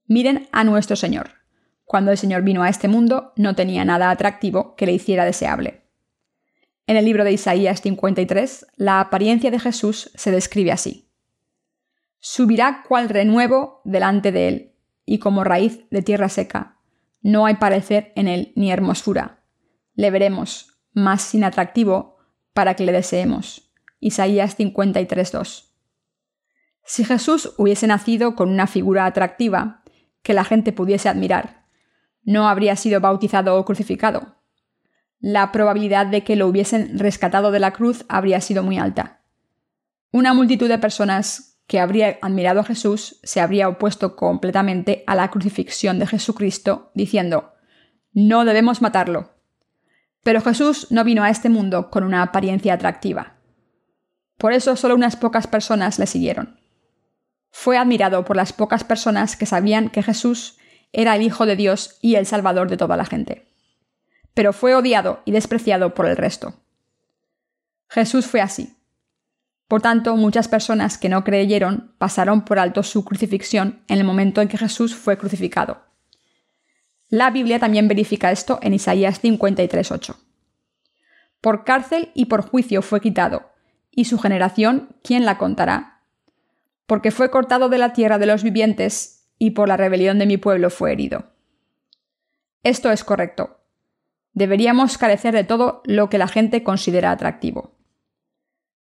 Miren 0.06 0.48
a 0.52 0.64
nuestro 0.64 0.96
Señor. 0.96 1.37
Cuando 1.88 2.10
el 2.10 2.18
Señor 2.18 2.42
vino 2.42 2.62
a 2.62 2.68
este 2.68 2.86
mundo, 2.86 3.32
no 3.36 3.54
tenía 3.54 3.82
nada 3.82 4.10
atractivo 4.10 4.76
que 4.76 4.84
le 4.84 4.92
hiciera 4.92 5.24
deseable. 5.24 5.84
En 6.86 6.98
el 6.98 7.06
libro 7.06 7.24
de 7.24 7.32
Isaías 7.32 7.80
53, 7.80 8.66
la 8.76 9.00
apariencia 9.00 9.50
de 9.50 9.58
Jesús 9.58 10.10
se 10.14 10.30
describe 10.30 10.70
así. 10.70 11.08
Subirá 12.18 12.84
cual 12.86 13.08
renuevo 13.08 13.80
delante 13.84 14.32
de 14.32 14.48
él, 14.48 14.72
y 15.06 15.18
como 15.18 15.44
raíz 15.44 15.80
de 15.90 16.02
tierra 16.02 16.28
seca. 16.28 16.76
No 17.22 17.46
hay 17.46 17.54
parecer 17.54 18.12
en 18.16 18.28
él 18.28 18.52
ni 18.54 18.70
hermosura. 18.70 19.40
Le 19.94 20.10
veremos, 20.10 20.78
más 20.92 21.22
sin 21.22 21.42
atractivo, 21.42 22.18
para 22.52 22.74
que 22.74 22.84
le 22.84 22.92
deseemos. 22.92 23.72
Isaías 23.98 24.58
53.2. 24.58 25.70
Si 26.84 27.04
Jesús 27.06 27.54
hubiese 27.56 27.86
nacido 27.86 28.36
con 28.36 28.50
una 28.50 28.66
figura 28.66 29.06
atractiva, 29.06 29.84
que 30.22 30.34
la 30.34 30.44
gente 30.44 30.72
pudiese 30.72 31.08
admirar, 31.08 31.57
no 32.28 32.46
habría 32.46 32.76
sido 32.76 33.00
bautizado 33.00 33.56
o 33.56 33.64
crucificado. 33.64 34.36
La 35.18 35.50
probabilidad 35.50 36.04
de 36.04 36.24
que 36.24 36.36
lo 36.36 36.46
hubiesen 36.46 36.98
rescatado 36.98 37.50
de 37.52 37.58
la 37.58 37.70
cruz 37.70 38.04
habría 38.06 38.42
sido 38.42 38.62
muy 38.62 38.76
alta. 38.76 39.22
Una 40.12 40.34
multitud 40.34 40.68
de 40.68 40.76
personas 40.76 41.58
que 41.66 41.80
habría 41.80 42.18
admirado 42.20 42.60
a 42.60 42.64
Jesús 42.64 43.18
se 43.22 43.40
habría 43.40 43.70
opuesto 43.70 44.14
completamente 44.14 45.04
a 45.06 45.14
la 45.14 45.30
crucifixión 45.30 45.98
de 45.98 46.06
Jesucristo, 46.06 46.90
diciendo, 46.92 47.54
no 48.12 48.44
debemos 48.44 48.82
matarlo. 48.82 49.30
Pero 50.22 50.42
Jesús 50.42 50.88
no 50.90 51.04
vino 51.04 51.22
a 51.22 51.30
este 51.30 51.48
mundo 51.48 51.88
con 51.88 52.04
una 52.04 52.20
apariencia 52.20 52.74
atractiva. 52.74 53.38
Por 54.36 54.52
eso 54.52 54.76
solo 54.76 54.94
unas 54.94 55.16
pocas 55.16 55.46
personas 55.46 55.98
le 55.98 56.06
siguieron. 56.06 56.60
Fue 57.50 57.78
admirado 57.78 58.26
por 58.26 58.36
las 58.36 58.52
pocas 58.52 58.84
personas 58.84 59.34
que 59.34 59.46
sabían 59.46 59.88
que 59.88 60.02
Jesús 60.02 60.57
era 60.92 61.16
el 61.16 61.22
Hijo 61.22 61.46
de 61.46 61.56
Dios 61.56 61.98
y 62.00 62.14
el 62.16 62.26
Salvador 62.26 62.68
de 62.68 62.76
toda 62.76 62.96
la 62.96 63.04
gente. 63.04 63.46
Pero 64.34 64.52
fue 64.52 64.74
odiado 64.74 65.20
y 65.24 65.32
despreciado 65.32 65.94
por 65.94 66.06
el 66.06 66.16
resto. 66.16 66.54
Jesús 67.88 68.26
fue 68.26 68.40
así. 68.40 68.76
Por 69.66 69.82
tanto, 69.82 70.16
muchas 70.16 70.48
personas 70.48 70.96
que 70.96 71.08
no 71.08 71.24
creyeron 71.24 71.92
pasaron 71.98 72.44
por 72.44 72.58
alto 72.58 72.82
su 72.82 73.04
crucifixión 73.04 73.82
en 73.88 73.98
el 73.98 74.04
momento 74.04 74.40
en 74.40 74.48
que 74.48 74.56
Jesús 74.56 74.94
fue 74.94 75.18
crucificado. 75.18 75.82
La 77.10 77.30
Biblia 77.30 77.58
también 77.58 77.88
verifica 77.88 78.30
esto 78.30 78.58
en 78.62 78.74
Isaías 78.74 79.22
53.8. 79.22 80.16
Por 81.40 81.64
cárcel 81.64 82.10
y 82.14 82.26
por 82.26 82.42
juicio 82.42 82.82
fue 82.82 83.00
quitado, 83.00 83.50
y 83.90 84.04
su 84.04 84.18
generación, 84.18 84.96
¿quién 85.02 85.24
la 85.24 85.38
contará? 85.38 86.02
Porque 86.86 87.10
fue 87.10 87.30
cortado 87.30 87.68
de 87.68 87.78
la 87.78 87.92
tierra 87.92 88.18
de 88.18 88.26
los 88.26 88.42
vivientes, 88.42 89.17
y 89.38 89.52
por 89.52 89.68
la 89.68 89.76
rebelión 89.76 90.18
de 90.18 90.26
mi 90.26 90.36
pueblo 90.36 90.70
fue 90.70 90.92
herido. 90.92 91.32
Esto 92.62 92.90
es 92.90 93.04
correcto. 93.04 93.60
Deberíamos 94.32 94.98
carecer 94.98 95.34
de 95.34 95.44
todo 95.44 95.82
lo 95.84 96.10
que 96.10 96.18
la 96.18 96.28
gente 96.28 96.62
considera 96.62 97.10
atractivo. 97.10 97.76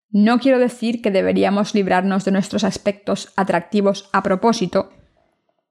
No 0.10 0.40
quiero 0.40 0.60
decir 0.60 1.02
que 1.02 1.12
deberíamos 1.12 1.76
librarnos 1.76 2.26
de 2.26 2.32
nuestros 2.32 2.64
aspectos 2.64 3.34
atractivos 3.36 4.10
a 4.14 4.24
propósito, 4.24 4.92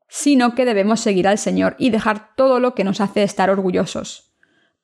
sino 0.09 0.55
que 0.55 0.64
debemos 0.64 1.00
seguir 1.00 1.26
al 1.26 1.38
Señor 1.38 1.75
y 1.78 1.90
dejar 1.90 2.35
todo 2.37 2.61
lo 2.61 2.75
que 2.75 2.85
nos 2.85 3.00
hace 3.00 3.23
estar 3.23 3.50
orgullosos. 3.50 4.35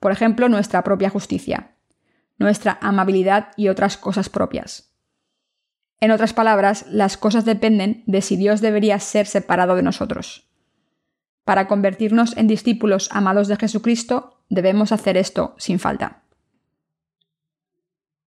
Por 0.01 0.11
ejemplo, 0.11 0.49
nuestra 0.49 0.83
propia 0.83 1.11
justicia, 1.11 1.77
nuestra 2.39 2.79
amabilidad 2.81 3.51
y 3.57 3.69
otras 3.69 3.97
cosas 3.97 4.29
propias. 4.29 4.92
En 6.03 6.11
otras 6.11 6.33
palabras, 6.33 6.85
las 6.91 7.17
cosas 7.17 7.45
dependen 7.45 8.03
de 8.09 8.23
si 8.23 8.37
Dios 8.37 8.61
debería 8.61 8.99
ser 8.99 9.29
separado 9.29 9.77
de 9.77 9.85
nosotros. 9.85 10.49
Para 11.45 11.69
convertirnos 11.69 12.37
en 12.37 12.49
discípulos 12.49 13.09
amados 13.13 13.47
de 13.47 13.55
Jesucristo, 13.55 14.43
debemos 14.49 14.91
hacer 14.91 15.17
esto 15.17 15.55
sin 15.59 15.79
falta. 15.79 16.25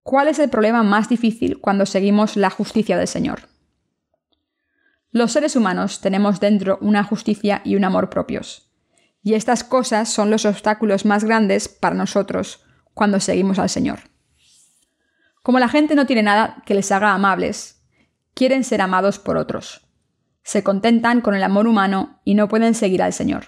¿Cuál 0.02 0.28
es 0.28 0.38
el 0.38 0.50
problema 0.50 0.82
más 0.82 1.08
difícil 1.08 1.60
cuando 1.62 1.86
seguimos 1.86 2.36
la 2.36 2.50
justicia 2.50 2.98
del 2.98 3.08
Señor? 3.08 3.48
Los 5.10 5.32
seres 5.32 5.56
humanos 5.56 6.02
tenemos 6.02 6.40
dentro 6.40 6.76
una 6.82 7.04
justicia 7.04 7.62
y 7.64 7.76
un 7.76 7.84
amor 7.84 8.10
propios, 8.10 8.70
y 9.22 9.32
estas 9.32 9.64
cosas 9.64 10.10
son 10.10 10.30
los 10.30 10.44
obstáculos 10.44 11.06
más 11.06 11.24
grandes 11.24 11.68
para 11.68 11.94
nosotros 11.94 12.66
cuando 12.92 13.18
seguimos 13.18 13.58
al 13.58 13.70
Señor. 13.70 14.11
Como 15.42 15.58
la 15.58 15.68
gente 15.68 15.94
no 15.94 16.06
tiene 16.06 16.22
nada 16.22 16.62
que 16.64 16.74
les 16.74 16.92
haga 16.92 17.12
amables, 17.12 17.82
quieren 18.34 18.64
ser 18.64 18.80
amados 18.80 19.18
por 19.18 19.36
otros. 19.36 19.88
Se 20.44 20.62
contentan 20.62 21.20
con 21.20 21.34
el 21.34 21.42
amor 21.42 21.66
humano 21.66 22.20
y 22.24 22.34
no 22.34 22.48
pueden 22.48 22.74
seguir 22.74 23.02
al 23.02 23.12
Señor. 23.12 23.46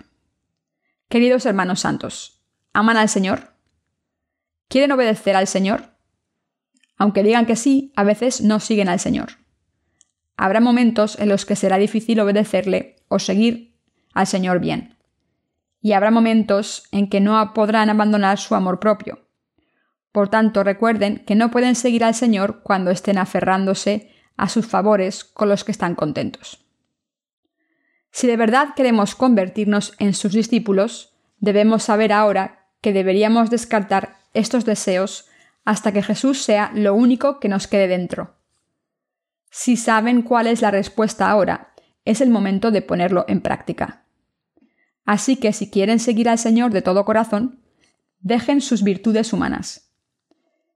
Queridos 1.09 1.47
hermanos 1.47 1.81
santos, 1.81 2.45
¿aman 2.73 2.97
al 2.97 3.09
Señor? 3.09 3.55
¿Quieren 4.69 4.93
obedecer 4.93 5.37
al 5.37 5.47
Señor? 5.47 5.95
Aunque 6.97 7.23
digan 7.23 7.47
que 7.47 7.57
sí, 7.57 7.93
a 7.97 8.05
veces 8.05 8.41
no 8.41 8.61
siguen 8.61 8.89
al 8.89 9.01
Señor. 9.01 9.39
Habrá 10.37 10.61
momentos 10.61 11.19
en 11.19 11.29
los 11.29 11.45
que 11.45 11.57
será 11.57 11.79
difícil 11.79 12.19
obedecerle 12.19 12.97
o 13.09 13.19
seguir 13.19 13.79
al 14.15 14.27
Señor 14.27 14.59
bien. 14.59 14.97
Y 15.81 15.93
habrá 15.93 16.11
momentos 16.11 16.85
en 16.91 17.09
que 17.09 17.21
no 17.21 17.53
podrán 17.53 17.91
abandonar 17.91 18.39
su 18.39 18.55
amor 18.55 18.81
propio. 18.81 19.24
Por 20.15 20.29
tanto, 20.29 20.63
recuerden 20.63 21.25
que 21.27 21.35
no 21.35 21.51
pueden 21.51 21.75
seguir 21.75 22.05
al 22.05 22.15
Señor 22.15 22.63
cuando 22.63 22.93
estén 22.93 23.19
aferrándose 23.19 24.13
a 24.37 24.49
sus 24.49 24.65
favores 24.65 25.25
con 25.25 25.49
los 25.49 25.65
que 25.65 25.73
están 25.73 25.97
contentos. 25.97 26.65
Si 28.13 28.29
de 28.29 28.37
verdad 28.37 28.75
queremos 28.77 29.17
convertirnos 29.17 29.93
en 29.99 30.15
sus 30.15 30.33
discípulos, 30.33 31.17
debemos 31.41 31.83
saber 31.83 32.13
ahora 32.13 32.69
que 32.81 32.93
deberíamos 32.93 33.51
descartar 33.51 34.19
estos 34.35 34.65
deseos 34.65 35.29
hasta 35.65 35.91
que 35.91 36.01
Jesús 36.01 36.41
sea 36.45 36.71
lo 36.77 36.95
único 36.95 37.41
que 37.41 37.49
nos 37.49 37.67
quede 37.67 37.89
dentro. 37.89 38.37
Si 39.51 39.77
saben 39.77 40.23
cuál 40.23 40.47
es 40.47 40.63
la 40.63 40.71
respuesta 40.71 41.29
ahora, 41.29 41.75
es 42.05 42.21
el 42.21 42.31
momento 42.31 42.71
de 42.71 42.83
ponerlo 42.83 43.25
en 43.27 43.41
práctica. 43.41 44.05
Así 45.05 45.39
que 45.39 45.53
si 45.53 45.73
quieren 45.73 45.99
seguir 45.99 46.29
al 46.29 46.39
Señor 46.39 46.71
de 46.71 46.83
todo 46.83 47.05
corazón, 47.05 47.65
dejen 48.21 48.61
sus 48.61 48.85
virtudes 48.85 49.33
humanas. 49.33 49.85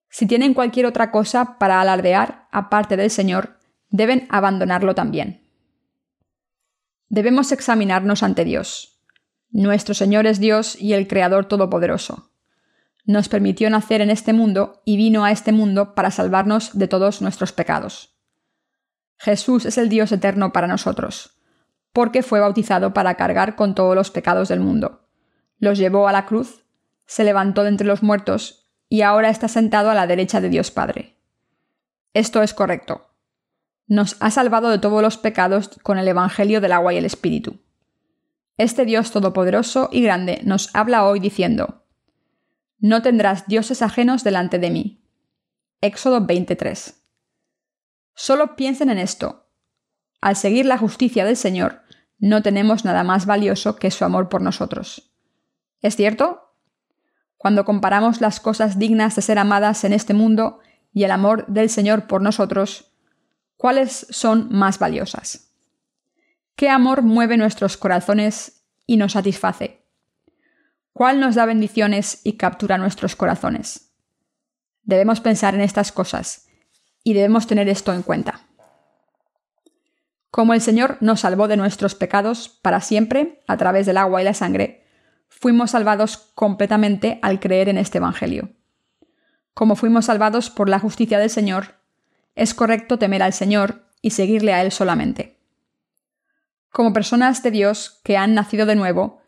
Si 0.08 0.26
tienen 0.26 0.54
cualquier 0.54 0.86
otra 0.86 1.10
cosa 1.10 1.58
para 1.58 1.80
alardear 1.80 2.48
aparte 2.50 2.96
del 2.96 3.10
Señor, 3.10 3.58
deben 3.90 4.26
abandonarlo 4.30 4.94
también. 4.94 5.46
Debemos 7.08 7.52
examinarnos 7.52 8.22
ante 8.22 8.44
Dios. 8.44 9.00
Nuestro 9.50 9.94
Señor 9.94 10.26
es 10.26 10.40
Dios 10.40 10.80
y 10.80 10.92
el 10.92 11.08
Creador 11.08 11.46
Todopoderoso. 11.46 12.32
Nos 13.04 13.30
permitió 13.30 13.70
nacer 13.70 14.02
en 14.02 14.10
este 14.10 14.34
mundo 14.34 14.82
y 14.84 14.98
vino 14.98 15.24
a 15.24 15.32
este 15.32 15.52
mundo 15.52 15.94
para 15.94 16.10
salvarnos 16.10 16.76
de 16.76 16.88
todos 16.88 17.22
nuestros 17.22 17.52
pecados. 17.52 18.18
Jesús 19.16 19.64
es 19.64 19.78
el 19.78 19.88
Dios 19.88 20.12
eterno 20.12 20.52
para 20.52 20.66
nosotros, 20.66 21.40
porque 21.92 22.22
fue 22.22 22.40
bautizado 22.40 22.92
para 22.92 23.14
cargar 23.14 23.56
con 23.56 23.74
todos 23.74 23.94
los 23.94 24.10
pecados 24.10 24.48
del 24.48 24.60
mundo. 24.60 25.08
Los 25.58 25.78
llevó 25.78 26.08
a 26.08 26.12
la 26.12 26.26
cruz, 26.26 26.64
se 27.06 27.24
levantó 27.24 27.62
de 27.62 27.70
entre 27.70 27.86
los 27.86 28.02
muertos 28.02 28.67
y 28.88 29.02
ahora 29.02 29.28
está 29.28 29.48
sentado 29.48 29.90
a 29.90 29.94
la 29.94 30.06
derecha 30.06 30.40
de 30.40 30.48
Dios 30.48 30.70
Padre. 30.70 31.16
Esto 32.14 32.42
es 32.42 32.54
correcto. 32.54 33.06
Nos 33.86 34.16
ha 34.20 34.30
salvado 34.30 34.70
de 34.70 34.78
todos 34.78 35.02
los 35.02 35.16
pecados 35.16 35.70
con 35.82 35.98
el 35.98 36.08
Evangelio 36.08 36.60
del 36.60 36.72
agua 36.72 36.94
y 36.94 36.98
el 36.98 37.04
Espíritu. 37.04 37.60
Este 38.56 38.84
Dios 38.84 39.12
todopoderoso 39.12 39.88
y 39.92 40.02
grande 40.02 40.40
nos 40.44 40.74
habla 40.74 41.06
hoy 41.06 41.20
diciendo, 41.20 41.84
No 42.78 43.02
tendrás 43.02 43.46
dioses 43.46 43.82
ajenos 43.82 44.24
delante 44.24 44.58
de 44.58 44.70
mí. 44.70 45.04
Éxodo 45.80 46.24
23. 46.24 47.02
Solo 48.14 48.56
piensen 48.56 48.90
en 48.90 48.98
esto. 48.98 49.46
Al 50.20 50.34
seguir 50.34 50.66
la 50.66 50.76
justicia 50.76 51.24
del 51.24 51.36
Señor, 51.36 51.82
no 52.18 52.42
tenemos 52.42 52.84
nada 52.84 53.04
más 53.04 53.26
valioso 53.26 53.76
que 53.76 53.92
su 53.92 54.04
amor 54.04 54.28
por 54.28 54.42
nosotros. 54.42 55.12
¿Es 55.80 55.94
cierto? 55.94 56.47
Cuando 57.38 57.64
comparamos 57.64 58.20
las 58.20 58.40
cosas 58.40 58.78
dignas 58.78 59.14
de 59.14 59.22
ser 59.22 59.38
amadas 59.38 59.84
en 59.84 59.92
este 59.92 60.12
mundo 60.12 60.58
y 60.92 61.04
el 61.04 61.12
amor 61.12 61.46
del 61.46 61.70
Señor 61.70 62.08
por 62.08 62.20
nosotros, 62.20 62.92
¿cuáles 63.56 64.08
son 64.10 64.48
más 64.50 64.80
valiosas? 64.80 65.52
¿Qué 66.56 66.68
amor 66.68 67.02
mueve 67.02 67.36
nuestros 67.36 67.76
corazones 67.76 68.64
y 68.86 68.96
nos 68.96 69.12
satisface? 69.12 69.84
¿Cuál 70.92 71.20
nos 71.20 71.36
da 71.36 71.46
bendiciones 71.46 72.20
y 72.24 72.32
captura 72.32 72.76
nuestros 72.76 73.14
corazones? 73.14 73.92
Debemos 74.82 75.20
pensar 75.20 75.54
en 75.54 75.60
estas 75.60 75.92
cosas 75.92 76.48
y 77.04 77.14
debemos 77.14 77.46
tener 77.46 77.68
esto 77.68 77.94
en 77.94 78.02
cuenta. 78.02 78.40
Como 80.32 80.54
el 80.54 80.60
Señor 80.60 80.96
nos 81.00 81.20
salvó 81.20 81.46
de 81.46 81.56
nuestros 81.56 81.94
pecados 81.94 82.48
para 82.48 82.80
siempre 82.80 83.44
a 83.46 83.56
través 83.56 83.86
del 83.86 83.96
agua 83.96 84.20
y 84.20 84.24
la 84.24 84.34
sangre, 84.34 84.87
fuimos 85.28 85.72
salvados 85.72 86.16
completamente 86.34 87.18
al 87.22 87.40
creer 87.40 87.68
en 87.68 87.78
este 87.78 87.98
Evangelio. 87.98 88.50
Como 89.54 89.76
fuimos 89.76 90.06
salvados 90.06 90.50
por 90.50 90.68
la 90.68 90.78
justicia 90.78 91.18
del 91.18 91.30
Señor, 91.30 91.76
es 92.34 92.54
correcto 92.54 92.98
temer 92.98 93.22
al 93.22 93.32
Señor 93.32 93.84
y 94.00 94.10
seguirle 94.10 94.52
a 94.52 94.62
Él 94.62 94.72
solamente. 94.72 95.38
Como 96.70 96.92
personas 96.92 97.42
de 97.42 97.50
Dios 97.50 98.00
que 98.04 98.16
han 98.16 98.34
nacido 98.34 98.66
de 98.66 98.76
nuevo, 98.76 99.20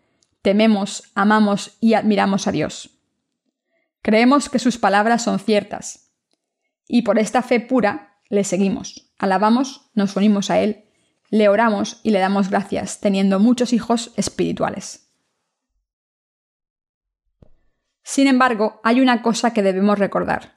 tememos, 0.43 1.11
amamos 1.15 1.77
y 1.81 1.95
admiramos 1.95 2.47
a 2.47 2.53
Dios. 2.53 2.91
Creemos 4.03 4.49
que 4.49 4.59
sus 4.59 4.79
palabras 4.79 5.23
son 5.23 5.39
ciertas, 5.39 6.13
y 6.87 7.03
por 7.03 7.19
esta 7.19 7.43
fe 7.43 7.61
pura 7.61 8.19
le 8.29 8.45
seguimos, 8.45 9.13
alabamos, 9.19 9.91
nos 9.95 10.17
unimos 10.17 10.51
a 10.51 10.61
Él, 10.61 10.85
le 11.31 11.49
oramos 11.49 12.01
y 12.03 12.11
le 12.11 12.19
damos 12.19 12.51
gracias, 12.51 13.01
teniendo 13.01 13.39
muchos 13.39 13.73
hijos 13.73 14.13
espirituales. 14.17 15.10
Sin 18.11 18.27
embargo, 18.27 18.81
hay 18.83 19.01
una 19.01 19.23
cosa 19.23 19.53
que 19.53 19.63
debemos 19.63 19.97
recordar. 19.97 20.57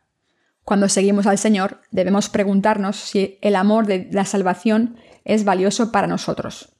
Cuando 0.63 0.89
seguimos 0.89 1.27
al 1.27 1.37
Señor, 1.37 1.81
debemos 1.91 2.27
preguntarnos 2.27 2.95
si 2.95 3.37
el 3.43 3.55
amor 3.55 3.85
de 3.85 4.09
la 4.11 4.25
salvación 4.25 4.97
es 5.23 5.45
valioso 5.45 5.91
para 5.91 6.07
nosotros. 6.07 6.75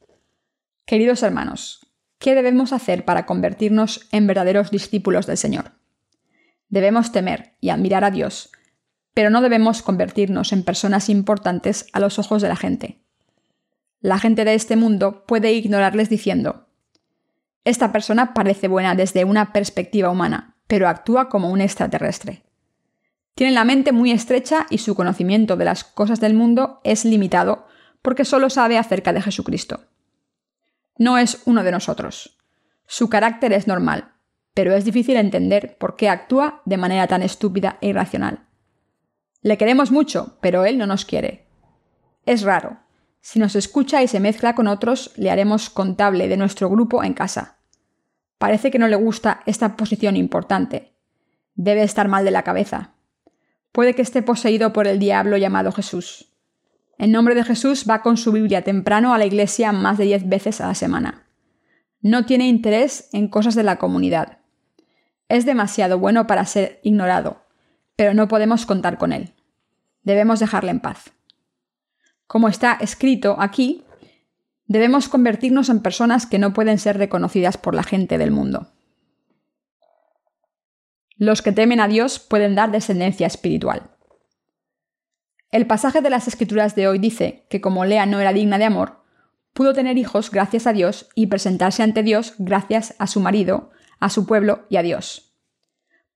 Queridos 0.86 1.22
hermanos, 1.22 1.86
¿qué 2.18 2.34
debemos 2.34 2.74
hacer 2.74 3.06
para 3.06 3.28
convertirnos 3.28 4.08
en 4.12 4.26
verdaderos 4.26 4.72
discípulos 4.72 5.28
del 5.28 5.38
Señor? 5.38 5.74
Debemos 6.70 7.12
temer 7.12 7.54
y 7.62 7.70
admirar 7.70 8.04
a 8.04 8.10
Dios, 8.10 8.50
pero 9.14 9.30
no 9.30 9.42
debemos 9.42 9.84
convertirnos 9.84 10.54
en 10.54 10.64
personas 10.64 11.08
importantes 11.08 11.86
a 11.94 12.00
los 12.00 12.18
ojos 12.18 12.42
de 12.42 12.48
la 12.48 12.56
gente. 12.56 13.00
La 14.02 14.18
gente 14.18 14.44
de 14.44 14.56
este 14.56 14.76
mundo 14.76 15.24
puede 15.28 15.54
ignorarles 15.54 16.10
diciendo, 16.10 16.66
esta 17.64 17.92
persona 17.92 18.34
parece 18.34 18.68
buena 18.68 18.96
desde 18.96 19.24
una 19.24 19.54
perspectiva 19.54 20.10
humana, 20.10 20.53
pero 20.68 20.88
actúa 20.88 21.30
como 21.30 21.50
un 21.50 21.62
extraterrestre. 21.62 22.44
Tiene 23.36 23.54
la 23.54 23.64
mente 23.64 23.92
muy 23.92 24.12
estrecha 24.12 24.68
y 24.70 24.78
su 24.78 24.96
conocimiento 24.96 25.58
de 25.58 25.66
las 25.66 25.84
cosas 25.84 26.20
del 26.20 26.34
mundo 26.34 26.82
es 26.84 27.04
limitado 27.06 27.68
porque 28.02 28.26
solo 28.26 28.50
sabe 28.50 28.78
acerca 28.78 29.14
de 29.14 29.22
Jesucristo. 29.22 29.82
No 30.98 31.18
es 31.18 31.42
uno 31.46 31.64
de 31.64 31.72
nosotros. 31.72 32.38
Su 32.86 33.10
carácter 33.10 33.54
es 33.54 33.66
normal, 33.66 34.14
pero 34.54 34.76
es 34.76 34.86
difícil 34.86 35.16
entender 35.18 35.78
por 35.80 35.96
qué 35.96 36.10
actúa 36.10 36.62
de 36.66 36.78
manera 36.78 37.08
tan 37.08 37.24
estúpida 37.24 37.78
e 37.82 37.88
irracional. 37.90 38.46
Le 39.42 39.58
queremos 39.58 39.92
mucho, 39.92 40.38
pero 40.42 40.66
él 40.66 40.78
no 40.78 40.86
nos 40.86 41.06
quiere. 41.06 41.48
Es 42.26 42.44
raro. 42.44 42.80
Si 43.20 43.40
nos 43.40 43.56
escucha 43.56 44.04
y 44.04 44.08
se 44.08 44.20
mezcla 44.20 44.54
con 44.54 44.68
otros, 44.68 45.12
le 45.16 45.32
haremos 45.32 45.70
contable 45.70 46.28
de 46.28 46.38
nuestro 46.38 46.70
grupo 46.70 47.04
en 47.04 47.14
casa. 47.14 47.58
Parece 48.44 48.72
que 48.72 48.78
no 48.78 48.90
le 48.90 48.98
gusta 48.98 49.40
esta 49.46 49.78
posición 49.78 50.18
importante. 50.18 50.92
Debe 51.56 51.82
estar 51.82 52.10
mal 52.10 52.26
de 52.26 52.32
la 52.32 52.44
cabeza. 52.44 52.92
Puede 53.72 53.96
que 53.96 54.02
esté 54.02 54.22
poseído 54.22 54.74
por 54.74 54.86
el 54.86 55.00
diablo 55.00 55.38
llamado 55.38 55.72
Jesús. 55.72 56.34
En 56.98 57.14
nombre 57.14 57.36
de 57.36 57.46
Jesús 57.46 57.86
va 57.90 58.02
con 58.02 58.18
su 58.18 58.34
Biblia 58.34 58.62
temprano 58.62 59.14
a 59.14 59.18
la 59.18 59.26
iglesia 59.26 59.72
más 59.72 59.98
de 59.98 60.04
diez 60.04 60.28
veces 60.28 60.60
a 60.60 60.68
la 60.68 60.76
semana. 60.76 61.26
No 62.02 62.26
tiene 62.26 62.50
interés 62.50 63.08
en 63.14 63.30
cosas 63.30 63.56
de 63.56 63.64
la 63.64 63.78
comunidad. 63.78 64.40
Es 65.30 65.46
demasiado 65.46 65.98
bueno 65.98 66.28
para 66.28 66.46
ser 66.46 66.82
ignorado, 66.84 67.46
pero 67.96 68.14
no 68.14 68.28
podemos 68.28 68.66
contar 68.66 68.98
con 68.98 69.14
él. 69.14 69.32
Debemos 70.02 70.42
dejarle 70.42 70.72
en 70.72 70.82
paz. 70.82 71.14
Como 72.28 72.50
está 72.50 72.74
escrito 72.74 73.38
aquí, 73.40 73.86
Debemos 74.66 75.10
convertirnos 75.10 75.70
en 75.70 75.82
personas 75.82 76.26
que 76.26 76.40
no 76.40 76.54
pueden 76.54 76.80
ser 76.80 76.98
reconocidas 76.98 77.58
por 77.58 77.76
la 77.76 77.84
gente 77.84 78.18
del 78.18 78.32
mundo. 78.32 78.72
Los 81.18 81.42
que 81.42 81.52
temen 81.52 81.80
a 81.80 81.88
Dios 81.88 82.20
pueden 82.20 82.56
dar 82.56 82.72
descendencia 82.72 83.28
espiritual. 83.28 83.92
El 85.52 85.68
pasaje 85.68 86.02
de 86.02 86.10
las 86.10 86.28
Escrituras 86.28 86.76
de 86.76 86.88
hoy 86.88 86.98
dice 86.98 87.46
que 87.50 87.62
como 87.62 87.86
Lea 87.86 88.06
no 88.06 88.20
era 88.20 88.34
digna 88.34 88.58
de 88.58 88.66
amor, 88.66 89.04
pudo 89.54 89.74
tener 89.74 89.98
hijos 89.98 90.32
gracias 90.32 90.66
a 90.66 90.74
Dios 90.74 91.10
y 91.14 91.28
presentarse 91.28 91.84
ante 91.84 92.02
Dios 92.02 92.34
gracias 92.40 92.96
a 92.98 93.06
su 93.06 93.20
marido, 93.20 93.70
a 94.00 94.10
su 94.10 94.26
pueblo 94.26 94.66
y 94.70 94.78
a 94.78 94.82
Dios. 94.82 95.36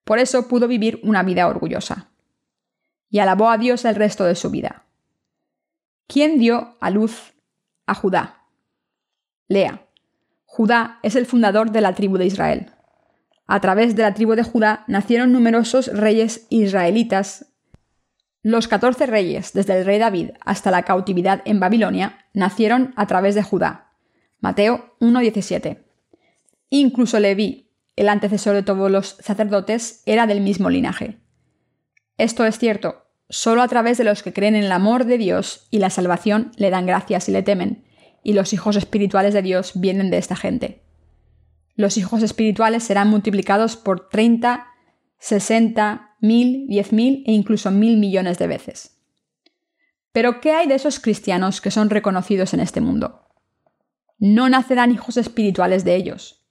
Por 0.04 0.20
eso 0.20 0.48
pudo 0.48 0.68
vivir 0.68 1.00
una 1.04 1.22
vida 1.22 1.48
orgullosa. 1.48 2.10
Y 3.10 3.20
alabó 3.20 3.50
a 3.50 3.58
Dios 3.58 3.86
el 3.86 3.96
resto 3.96 4.24
de 4.24 4.36
su 4.36 4.50
vida. 4.50 4.86
¿Quién 6.08 6.40
dio 6.40 6.76
a 6.80 6.90
luz 6.90 7.34
a 7.86 7.94
Judá? 7.94 8.37
Lea. 9.48 9.88
Judá 10.46 11.00
es 11.04 11.16
el 11.16 11.26
fundador 11.26 11.72
de 11.72 11.82
la 11.82 11.94
tribu 11.94 12.18
de 12.18 12.26
Israel. 12.26 12.72
A 13.48 13.62
través 13.62 13.96
de 13.96 14.04
la 14.04 14.14
tribu 14.14 14.36
de 14.36 14.44
Judá 14.44 14.84
nacieron 14.88 15.32
numerosos 15.32 15.88
reyes 15.88 16.48
israelitas. 16.50 17.54
Los 18.44 18.68
catorce 18.68 19.06
reyes, 19.06 19.54
desde 19.54 19.78
el 19.78 19.86
rey 19.86 20.00
David 20.00 20.32
hasta 20.42 20.72
la 20.72 20.84
cautividad 20.84 21.42
en 21.46 21.60
Babilonia, 21.60 22.26
nacieron 22.34 22.94
a 22.98 23.08
través 23.08 23.36
de 23.36 23.44
Judá. 23.44 23.94
Mateo 24.40 24.96
1.17. 25.00 25.84
Incluso 26.70 27.20
Leví, 27.20 27.72
el 27.96 28.10
antecesor 28.10 28.54
de 28.54 28.64
todos 28.64 28.92
los 28.92 29.18
sacerdotes, 29.20 30.04
era 30.06 30.28
del 30.28 30.42
mismo 30.42 30.70
linaje. 30.70 31.20
Esto 32.18 32.46
es 32.46 32.60
cierto, 32.60 33.06
solo 33.30 33.62
a 33.62 33.68
través 33.68 33.98
de 33.98 34.04
los 34.04 34.24
que 34.24 34.34
creen 34.34 34.56
en 34.56 34.64
el 34.64 34.72
amor 34.72 35.06
de 35.06 35.18
Dios 35.18 35.68
y 35.72 35.80
la 35.80 35.90
salvación 35.90 36.52
le 36.58 36.70
dan 36.70 36.86
gracias 36.86 37.30
y 37.30 37.32
le 37.32 37.44
temen, 37.44 37.87
y 38.23 38.34
los 38.34 38.53
hijos 38.53 38.75
espirituales 38.75 39.34
de 39.34 39.41
Dios 39.41 39.71
vienen 39.75 40.10
de 40.10 40.17
esta 40.17 40.36
gente. 40.36 40.84
Los 41.75 41.97
hijos 41.97 42.23
espirituales 42.23 42.84
serán 42.84 43.10
multiplicados 43.10 43.77
por 43.77 44.10
30, 44.10 44.67
60, 45.19 46.15
1000, 46.19 46.67
10.000 46.67 47.23
e 47.25 47.32
incluso 47.32 47.71
mil 47.71 47.97
millones 47.97 48.39
de 48.39 48.47
veces. 48.47 48.97
Pero 50.12 50.41
¿qué 50.41 50.51
hay 50.51 50.67
de 50.67 50.75
esos 50.75 50.99
cristianos 50.99 51.62
que 51.62 51.71
son 51.71 51.89
reconocidos 51.89 52.53
en 52.53 52.60
este 52.60 52.82
mundo? 52.82 53.27
No 54.17 54.49
nacerán 54.49 54.91
hijos 54.91 55.17
espirituales 55.17 55.86
de 55.86 55.95
ellos. 55.95 56.43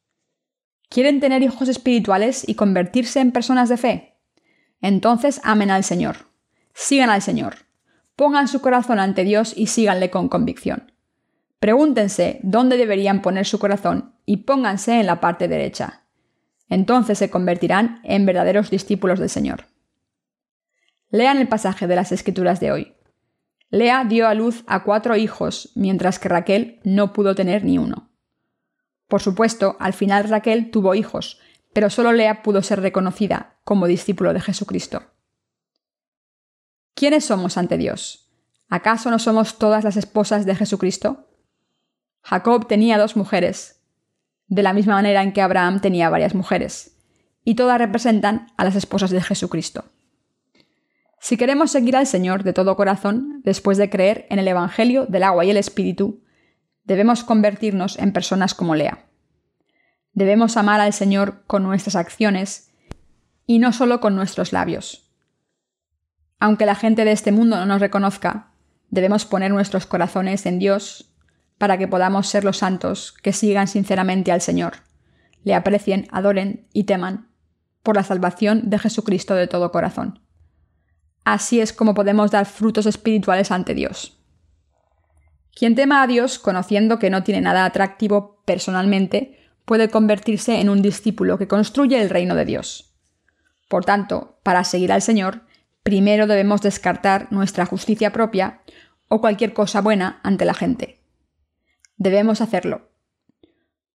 ¿Quieren 0.88 1.18
tener 1.18 1.42
hijos 1.42 1.68
espirituales 1.68 2.48
y 2.48 2.54
convertirse 2.54 3.18
en 3.18 3.32
personas 3.32 3.68
de 3.68 3.76
fe? 3.76 4.18
Entonces 4.80 5.40
amen 5.42 5.70
al 5.72 5.82
Señor. 5.82 6.28
Sigan 6.72 7.10
al 7.10 7.22
Señor. 7.22 7.66
Pongan 8.14 8.46
su 8.46 8.60
corazón 8.60 9.00
ante 9.00 9.24
Dios 9.24 9.52
y 9.56 9.66
síganle 9.66 10.10
con 10.10 10.28
convicción 10.28 10.92
Pregúntense 11.58 12.40
dónde 12.42 12.76
deberían 12.76 13.22
poner 13.22 13.46
su 13.46 13.58
corazón 13.58 14.14
y 14.24 14.38
pónganse 14.38 15.00
en 15.00 15.06
la 15.06 15.20
parte 15.20 15.48
derecha. 15.48 16.04
Entonces 16.68 17.18
se 17.18 17.30
convertirán 17.30 18.00
en 18.04 18.26
verdaderos 18.26 18.70
discípulos 18.70 19.18
del 19.18 19.30
Señor. 19.30 19.66
Lean 21.10 21.38
el 21.38 21.48
pasaje 21.48 21.86
de 21.86 21.96
las 21.96 22.12
Escrituras 22.12 22.60
de 22.60 22.72
hoy. 22.72 22.94
Lea 23.70 24.04
dio 24.04 24.28
a 24.28 24.34
luz 24.34 24.64
a 24.66 24.84
cuatro 24.84 25.16
hijos, 25.16 25.70
mientras 25.74 26.18
que 26.18 26.28
Raquel 26.28 26.80
no 26.84 27.12
pudo 27.12 27.34
tener 27.34 27.64
ni 27.64 27.78
uno. 27.78 28.10
Por 29.08 29.22
supuesto, 29.22 29.76
al 29.78 29.92
final 29.92 30.28
Raquel 30.28 30.70
tuvo 30.70 30.94
hijos, 30.94 31.40
pero 31.72 31.90
solo 31.90 32.12
Lea 32.12 32.42
pudo 32.42 32.62
ser 32.62 32.80
reconocida 32.80 33.58
como 33.64 33.86
discípulo 33.86 34.32
de 34.32 34.40
Jesucristo. 34.40 35.02
¿Quiénes 36.94 37.24
somos 37.24 37.56
ante 37.56 37.76
Dios? 37.76 38.30
¿Acaso 38.68 39.10
no 39.10 39.18
somos 39.18 39.58
todas 39.58 39.84
las 39.84 39.96
esposas 39.96 40.46
de 40.46 40.54
Jesucristo? 40.54 41.28
Jacob 42.28 42.66
tenía 42.66 42.98
dos 42.98 43.14
mujeres, 43.14 43.80
de 44.48 44.64
la 44.64 44.72
misma 44.72 44.94
manera 44.94 45.22
en 45.22 45.32
que 45.32 45.42
Abraham 45.42 45.80
tenía 45.80 46.10
varias 46.10 46.34
mujeres, 46.34 46.98
y 47.44 47.54
todas 47.54 47.78
representan 47.78 48.48
a 48.56 48.64
las 48.64 48.74
esposas 48.74 49.12
de 49.12 49.22
Jesucristo. 49.22 49.84
Si 51.20 51.36
queremos 51.36 51.70
seguir 51.70 51.94
al 51.94 52.08
Señor 52.08 52.42
de 52.42 52.52
todo 52.52 52.74
corazón, 52.74 53.42
después 53.44 53.78
de 53.78 53.90
creer 53.90 54.26
en 54.28 54.40
el 54.40 54.48
Evangelio 54.48 55.06
del 55.06 55.22
agua 55.22 55.44
y 55.44 55.50
el 55.50 55.56
Espíritu, 55.56 56.24
debemos 56.82 57.22
convertirnos 57.22 57.96
en 57.96 58.12
personas 58.12 58.54
como 58.54 58.74
Lea. 58.74 59.06
Debemos 60.12 60.56
amar 60.56 60.80
al 60.80 60.92
Señor 60.92 61.44
con 61.46 61.62
nuestras 61.62 61.94
acciones 61.94 62.72
y 63.46 63.60
no 63.60 63.72
solo 63.72 64.00
con 64.00 64.16
nuestros 64.16 64.52
labios. 64.52 65.12
Aunque 66.40 66.66
la 66.66 66.74
gente 66.74 67.04
de 67.04 67.12
este 67.12 67.30
mundo 67.30 67.56
no 67.56 67.66
nos 67.66 67.80
reconozca, 67.80 68.50
debemos 68.90 69.26
poner 69.26 69.52
nuestros 69.52 69.86
corazones 69.86 70.44
en 70.46 70.58
Dios 70.58 71.12
para 71.58 71.78
que 71.78 71.88
podamos 71.88 72.28
ser 72.28 72.44
los 72.44 72.58
santos 72.58 73.14
que 73.22 73.32
sigan 73.32 73.68
sinceramente 73.68 74.32
al 74.32 74.40
Señor, 74.40 74.78
le 75.44 75.54
aprecien, 75.54 76.08
adoren 76.10 76.66
y 76.72 76.84
teman 76.84 77.28
por 77.82 77.96
la 77.96 78.02
salvación 78.02 78.68
de 78.68 78.78
Jesucristo 78.78 79.34
de 79.34 79.46
todo 79.46 79.70
corazón. 79.70 80.20
Así 81.24 81.60
es 81.60 81.72
como 81.72 81.94
podemos 81.94 82.30
dar 82.30 82.46
frutos 82.46 82.86
espirituales 82.86 83.50
ante 83.50 83.74
Dios. 83.74 84.20
Quien 85.54 85.74
tema 85.74 86.02
a 86.02 86.06
Dios, 86.06 86.38
conociendo 86.38 86.98
que 86.98 87.10
no 87.10 87.22
tiene 87.22 87.40
nada 87.40 87.64
atractivo 87.64 88.42
personalmente, 88.44 89.38
puede 89.64 89.88
convertirse 89.88 90.60
en 90.60 90.68
un 90.68 90.82
discípulo 90.82 91.38
que 91.38 91.48
construye 91.48 92.00
el 92.00 92.10
reino 92.10 92.34
de 92.34 92.44
Dios. 92.44 92.94
Por 93.68 93.84
tanto, 93.84 94.38
para 94.42 94.64
seguir 94.64 94.92
al 94.92 95.02
Señor, 95.02 95.42
primero 95.82 96.26
debemos 96.26 96.60
descartar 96.62 97.28
nuestra 97.32 97.66
justicia 97.66 98.12
propia 98.12 98.60
o 99.08 99.20
cualquier 99.20 99.52
cosa 99.54 99.80
buena 99.80 100.20
ante 100.22 100.44
la 100.44 100.54
gente. 100.54 101.00
Debemos 101.96 102.40
hacerlo. 102.40 102.90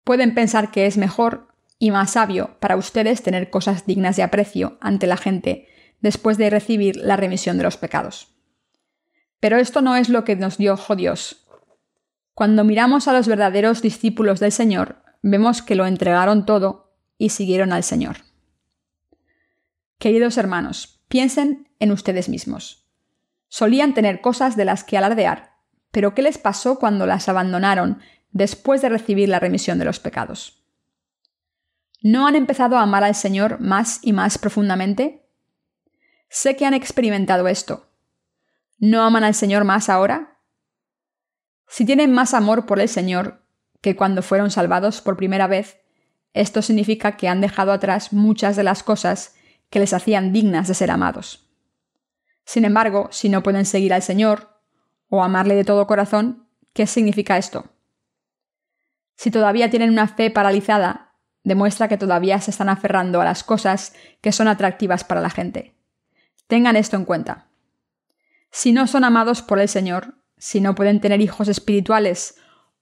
Pueden 0.05 0.35
pensar 0.35 0.71
que 0.71 0.87
es 0.87 0.97
mejor 0.97 1.49
y 1.79 1.91
más 1.91 2.13
sabio 2.13 2.57
para 2.61 2.77
ustedes 2.77 3.23
tener 3.23 3.51
cosas 3.51 3.87
dignas 3.87 4.17
de 4.17 4.23
aprecio 4.23 4.79
ante 4.81 5.07
la 5.07 5.17
gente 5.17 5.69
después 6.01 6.39
de 6.39 6.51
recibir 6.51 6.97
la 6.97 7.17
remisión 7.17 7.57
de 7.57 7.65
los 7.65 7.77
pecados. 7.77 8.29
Pero 9.41 9.59
esto 9.59 9.83
no 9.83 9.97
es 9.97 10.09
lo 10.09 10.25
que 10.25 10.37
nos 10.37 10.59
dio 10.59 10.79
Dios. 10.97 11.47
Cuando 12.35 12.65
miramos 12.65 13.09
a 13.09 13.13
los 13.13 13.29
verdaderos 13.29 13.83
discípulos 13.83 14.41
del 14.41 14.53
Señor, 14.53 15.03
vemos 15.23 15.63
que 15.63 15.75
lo 15.75 15.87
entregaron 15.87 16.47
todo 16.47 16.93
y 17.19 17.31
siguieron 17.31 17.73
al 17.73 17.83
Señor. 17.83 18.19
Queridos 19.99 20.37
hermanos, 20.37 21.03
piensen 21.09 21.69
en 21.81 21.93
ustedes 21.93 22.29
mismos. 22.29 22.87
Solían 23.49 23.95
tener 23.95 24.21
cosas 24.21 24.57
de 24.57 24.67
las 24.67 24.85
que 24.85 24.99
alardear, 24.99 25.56
pero 25.97 26.15
¿qué 26.15 26.21
les 26.21 26.37
pasó 26.37 26.79
cuando 26.79 27.07
las 27.07 27.27
abandonaron 27.31 28.03
después 28.31 28.83
de 28.83 28.91
recibir 28.91 29.31
la 29.31 29.41
remisión 29.41 29.79
de 29.79 29.87
los 29.87 29.99
pecados? 29.99 30.63
¿No 32.03 32.27
han 32.27 32.37
empezado 32.37 32.77
a 32.77 32.83
amar 32.83 33.03
al 33.03 33.15
Señor 33.15 33.61
más 33.61 34.01
y 34.03 34.13
más 34.13 34.37
profundamente? 34.37 35.27
Sé 36.29 36.55
que 36.55 36.67
han 36.67 36.75
experimentado 36.75 37.49
esto. 37.49 37.89
¿No 38.79 39.05
aman 39.05 39.25
al 39.25 39.33
Señor 39.33 39.65
más 39.65 39.89
ahora? 39.89 40.39
Si 41.67 41.87
tienen 41.87 42.13
más 42.13 42.35
amor 42.35 42.67
por 42.67 42.79
el 42.79 42.91
Señor 42.91 43.43
que 43.81 43.97
cuando 43.97 44.21
fueron 44.21 44.51
salvados 44.51 45.01
por 45.01 45.17
primera 45.17 45.47
vez, 45.47 45.79
esto 46.35 46.61
significa 46.61 47.17
que 47.17 47.27
han 47.27 47.41
dejado 47.41 47.73
atrás 47.73 48.13
muchas 48.13 48.55
de 48.55 48.65
las 48.65 48.83
cosas 48.83 49.35
que 49.71 49.79
les 49.79 49.95
hacían 49.95 50.35
dignas 50.35 50.69
de 50.69 50.75
ser 50.75 50.91
amados. 50.91 51.49
Sin 52.45 52.67
embargo, 52.67 53.09
si 53.13 53.31
no 53.31 53.43
pueden 53.43 53.65
seguir 53.65 53.95
al 53.95 54.03
Señor, 54.03 54.56
o 55.09 55.23
amarle 55.23 55.55
de 55.55 55.65
todo 55.65 55.87
corazón, 55.87 56.49
¿qué 56.73 56.87
significa 56.87 57.39
esto? 57.39 57.67
Si 59.17 59.31
todavía 59.31 59.71
tienen 59.71 59.91
una 59.91 60.09
fe 60.09 60.31
paralizada, 60.31 61.15
demuestra 61.43 61.89
que 61.89 61.97
todavía 61.97 62.41
se 62.41 62.51
están 62.51 62.69
aferrando 62.69 63.21
a 63.21 63.25
las 63.25 63.45
cosas 63.45 63.95
que 64.21 64.33
son 64.33 64.49
atractivas 64.49 65.05
para 65.05 65.21
la 65.21 65.31
gente. 65.31 65.75
Tengan 66.49 66.77
esto 66.77 66.97
en 66.97 67.05
cuenta. 67.05 67.49
Si 68.51 68.73
no 68.73 68.87
son 68.87 69.05
amados 69.05 69.43
por 69.43 69.59
el 69.59 69.69
Señor, 69.69 70.15
si 70.37 70.61
no 70.61 70.75
pueden 70.75 71.01
tener 71.01 71.21
hijos 71.21 71.49
espirituales 71.49 72.37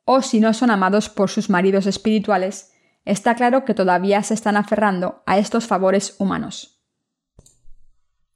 o 0.04 0.22
si 0.22 0.40
no 0.40 0.52
son 0.54 0.70
amados 0.70 1.08
por 1.08 1.30
sus 1.30 1.50
maridos 1.50 1.86
espirituales, 1.86 2.72
está 3.04 3.34
claro 3.34 3.64
que 3.64 3.74
todavía 3.74 4.22
se 4.22 4.34
están 4.34 4.56
aferrando 4.56 5.22
a 5.26 5.38
estos 5.38 5.66
favores 5.66 6.16
humanos. 6.18 6.82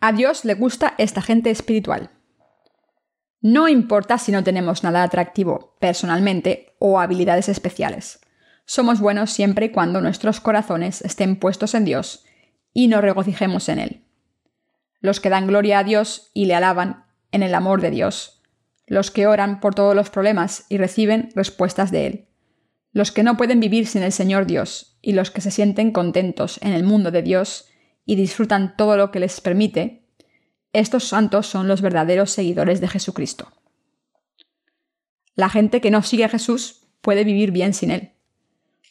A 0.00 0.12
Dios 0.12 0.44
le 0.44 0.54
gusta 0.54 0.94
esta 0.98 1.22
gente 1.22 1.50
espiritual. 1.50 2.10
No 3.40 3.68
importa 3.68 4.18
si 4.18 4.32
no 4.32 4.42
tenemos 4.42 4.82
nada 4.82 5.02
atractivo 5.02 5.76
personalmente 5.78 6.74
o 6.78 6.98
habilidades 6.98 7.48
especiales. 7.48 8.20
Somos 8.64 9.00
buenos 9.00 9.30
siempre 9.30 9.66
y 9.66 9.68
cuando 9.70 10.00
nuestros 10.00 10.40
corazones 10.40 11.02
estén 11.02 11.36
puestos 11.36 11.74
en 11.74 11.84
Dios 11.84 12.24
y 12.74 12.88
nos 12.88 13.00
regocijemos 13.00 13.68
en 13.68 13.78
Él. 13.78 14.04
Los 15.00 15.20
que 15.20 15.30
dan 15.30 15.46
gloria 15.46 15.78
a 15.78 15.84
Dios 15.84 16.30
y 16.34 16.46
le 16.46 16.54
alaban 16.54 17.04
en 17.30 17.42
el 17.42 17.54
amor 17.54 17.80
de 17.80 17.90
Dios. 17.90 18.42
Los 18.86 19.10
que 19.10 19.26
oran 19.26 19.60
por 19.60 19.74
todos 19.74 19.94
los 19.94 20.10
problemas 20.10 20.66
y 20.68 20.78
reciben 20.78 21.30
respuestas 21.34 21.90
de 21.92 22.06
Él. 22.06 22.28
Los 22.92 23.12
que 23.12 23.22
no 23.22 23.36
pueden 23.36 23.60
vivir 23.60 23.86
sin 23.86 24.02
el 24.02 24.12
Señor 24.12 24.46
Dios 24.46 24.98
y 25.00 25.12
los 25.12 25.30
que 25.30 25.40
se 25.40 25.52
sienten 25.52 25.92
contentos 25.92 26.58
en 26.60 26.72
el 26.72 26.82
mundo 26.82 27.12
de 27.12 27.22
Dios 27.22 27.68
y 28.04 28.16
disfrutan 28.16 28.76
todo 28.76 28.96
lo 28.96 29.10
que 29.10 29.20
les 29.20 29.40
permite, 29.40 29.97
estos 30.72 31.04
santos 31.04 31.46
son 31.46 31.66
los 31.66 31.80
verdaderos 31.80 32.30
seguidores 32.30 32.80
de 32.80 32.88
Jesucristo. 32.88 33.52
La 35.34 35.48
gente 35.48 35.80
que 35.80 35.90
no 35.90 36.02
sigue 36.02 36.24
a 36.24 36.28
Jesús 36.28 36.88
puede 37.00 37.24
vivir 37.24 37.52
bien 37.52 37.72
sin 37.72 37.90
él. 37.90 38.12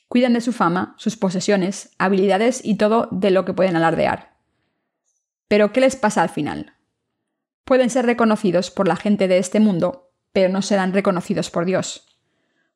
Cuidan 0.07 0.33
de 0.33 0.41
su 0.41 0.53
fama, 0.53 0.95
sus 0.97 1.17
posesiones, 1.17 1.91
habilidades 1.97 2.61
y 2.63 2.75
todo 2.75 3.09
de 3.11 3.31
lo 3.31 3.45
que 3.45 3.53
pueden 3.53 3.75
alardear. 3.75 4.37
Pero 5.47 5.71
¿qué 5.71 5.81
les 5.81 5.95
pasa 5.95 6.21
al 6.21 6.29
final? 6.29 6.73
Pueden 7.63 7.89
ser 7.89 8.05
reconocidos 8.05 8.71
por 8.71 8.87
la 8.87 8.95
gente 8.95 9.27
de 9.27 9.37
este 9.37 9.59
mundo, 9.59 10.11
pero 10.31 10.51
no 10.51 10.61
serán 10.61 10.93
reconocidos 10.93 11.49
por 11.49 11.65
Dios. 11.65 12.17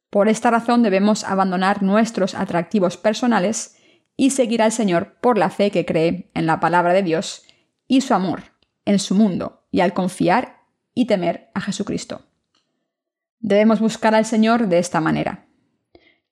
Por 0.09 0.27
esta 0.27 0.51
razón 0.51 0.83
debemos 0.83 1.23
abandonar 1.23 1.81
nuestros 1.81 2.35
atractivos 2.35 2.97
personales 2.97 3.77
y 4.17 4.31
seguir 4.31 4.61
al 4.61 4.73
Señor 4.73 5.15
por 5.21 5.37
la 5.37 5.49
fe 5.49 5.71
que 5.71 5.85
cree 5.85 6.29
en 6.33 6.45
la 6.45 6.59
palabra 6.59 6.91
de 6.91 7.03
Dios 7.03 7.45
y 7.87 8.01
su 8.01 8.13
amor 8.13 8.50
en 8.85 8.99
su 8.99 9.15
mundo 9.15 9.65
y 9.71 9.81
al 9.81 9.93
confiar 9.93 10.61
y 10.93 11.05
temer 11.05 11.49
a 11.53 11.61
Jesucristo. 11.61 12.25
Debemos 13.39 13.79
buscar 13.79 14.13
al 14.13 14.25
Señor 14.25 14.67
de 14.67 14.79
esta 14.79 15.01
manera. 15.01 15.47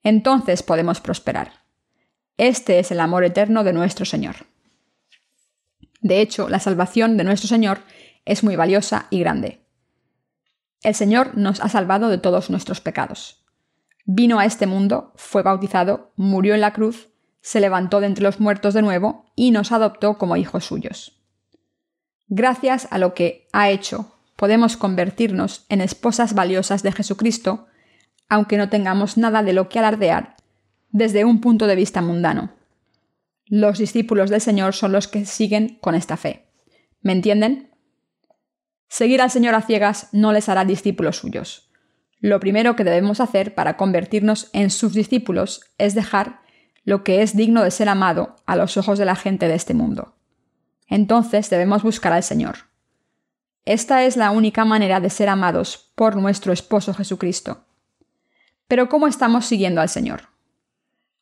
Entonces 0.02 0.62
podemos 0.62 1.00
prosperar. 1.00 1.64
Este 2.36 2.78
es 2.78 2.90
el 2.90 3.00
amor 3.00 3.24
eterno 3.24 3.64
de 3.64 3.72
nuestro 3.72 4.04
Señor. 4.04 4.46
De 6.00 6.20
hecho, 6.20 6.48
la 6.48 6.60
salvación 6.60 7.16
de 7.16 7.24
nuestro 7.24 7.48
Señor 7.48 7.80
es 8.24 8.42
muy 8.42 8.56
valiosa 8.56 9.06
y 9.10 9.20
grande. 9.20 9.66
El 10.82 10.94
Señor 10.94 11.36
nos 11.36 11.60
ha 11.60 11.68
salvado 11.68 12.08
de 12.08 12.18
todos 12.18 12.48
nuestros 12.48 12.80
pecados. 12.80 13.44
Vino 14.06 14.38
a 14.38 14.46
este 14.46 14.66
mundo, 14.66 15.12
fue 15.16 15.42
bautizado, 15.42 16.12
murió 16.16 16.54
en 16.54 16.62
la 16.62 16.72
cruz, 16.72 17.08
se 17.42 17.60
levantó 17.60 18.00
de 18.00 18.06
entre 18.06 18.24
los 18.24 18.40
muertos 18.40 18.72
de 18.72 18.82
nuevo 18.82 19.26
y 19.36 19.50
nos 19.50 19.72
adoptó 19.72 20.16
como 20.16 20.36
hijos 20.36 20.64
suyos. 20.64 21.19
Gracias 22.32 22.86
a 22.92 22.98
lo 22.98 23.12
que 23.12 23.48
ha 23.52 23.70
hecho, 23.70 24.14
podemos 24.36 24.76
convertirnos 24.76 25.66
en 25.68 25.80
esposas 25.80 26.32
valiosas 26.32 26.84
de 26.84 26.92
Jesucristo, 26.92 27.66
aunque 28.28 28.56
no 28.56 28.68
tengamos 28.68 29.18
nada 29.18 29.42
de 29.42 29.52
lo 29.52 29.68
que 29.68 29.80
alardear 29.80 30.36
desde 30.92 31.24
un 31.24 31.40
punto 31.40 31.66
de 31.66 31.74
vista 31.74 32.02
mundano. 32.02 32.52
Los 33.46 33.78
discípulos 33.78 34.30
del 34.30 34.40
Señor 34.40 34.74
son 34.74 34.92
los 34.92 35.08
que 35.08 35.26
siguen 35.26 35.78
con 35.80 35.96
esta 35.96 36.16
fe. 36.16 36.46
¿Me 37.02 37.10
entienden? 37.10 37.74
Seguir 38.86 39.22
al 39.22 39.32
Señor 39.32 39.56
a 39.56 39.62
ciegas 39.62 40.08
no 40.12 40.32
les 40.32 40.48
hará 40.48 40.64
discípulos 40.64 41.16
suyos. 41.16 41.68
Lo 42.20 42.38
primero 42.38 42.76
que 42.76 42.84
debemos 42.84 43.18
hacer 43.18 43.56
para 43.56 43.76
convertirnos 43.76 44.50
en 44.52 44.70
sus 44.70 44.94
discípulos 44.94 45.62
es 45.78 45.96
dejar 45.96 46.42
lo 46.84 47.02
que 47.02 47.22
es 47.22 47.34
digno 47.34 47.64
de 47.64 47.72
ser 47.72 47.88
amado 47.88 48.36
a 48.46 48.54
los 48.54 48.76
ojos 48.76 49.00
de 49.00 49.04
la 49.04 49.16
gente 49.16 49.48
de 49.48 49.56
este 49.56 49.74
mundo 49.74 50.14
entonces 50.90 51.48
debemos 51.48 51.82
buscar 51.82 52.12
al 52.12 52.22
Señor. 52.22 52.68
Esta 53.64 54.04
es 54.04 54.16
la 54.16 54.32
única 54.32 54.64
manera 54.64 55.00
de 55.00 55.08
ser 55.08 55.28
amados 55.28 55.92
por 55.94 56.16
nuestro 56.16 56.52
esposo 56.52 56.92
Jesucristo. 56.92 57.64
Pero 58.66 58.88
¿cómo 58.88 59.06
estamos 59.06 59.46
siguiendo 59.46 59.80
al 59.80 59.88
Señor? 59.88 60.28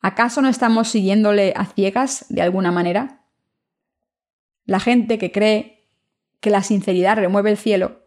¿Acaso 0.01 0.41
no 0.41 0.49
estamos 0.49 0.87
siguiéndole 0.89 1.53
a 1.55 1.65
ciegas 1.65 2.25
de 2.29 2.41
alguna 2.41 2.71
manera? 2.71 3.21
La 4.65 4.79
gente 4.79 5.17
que 5.17 5.31
cree 5.31 5.87
que 6.39 6.49
la 6.49 6.63
sinceridad 6.63 7.17
remueve 7.17 7.51
el 7.51 7.57
cielo 7.57 7.99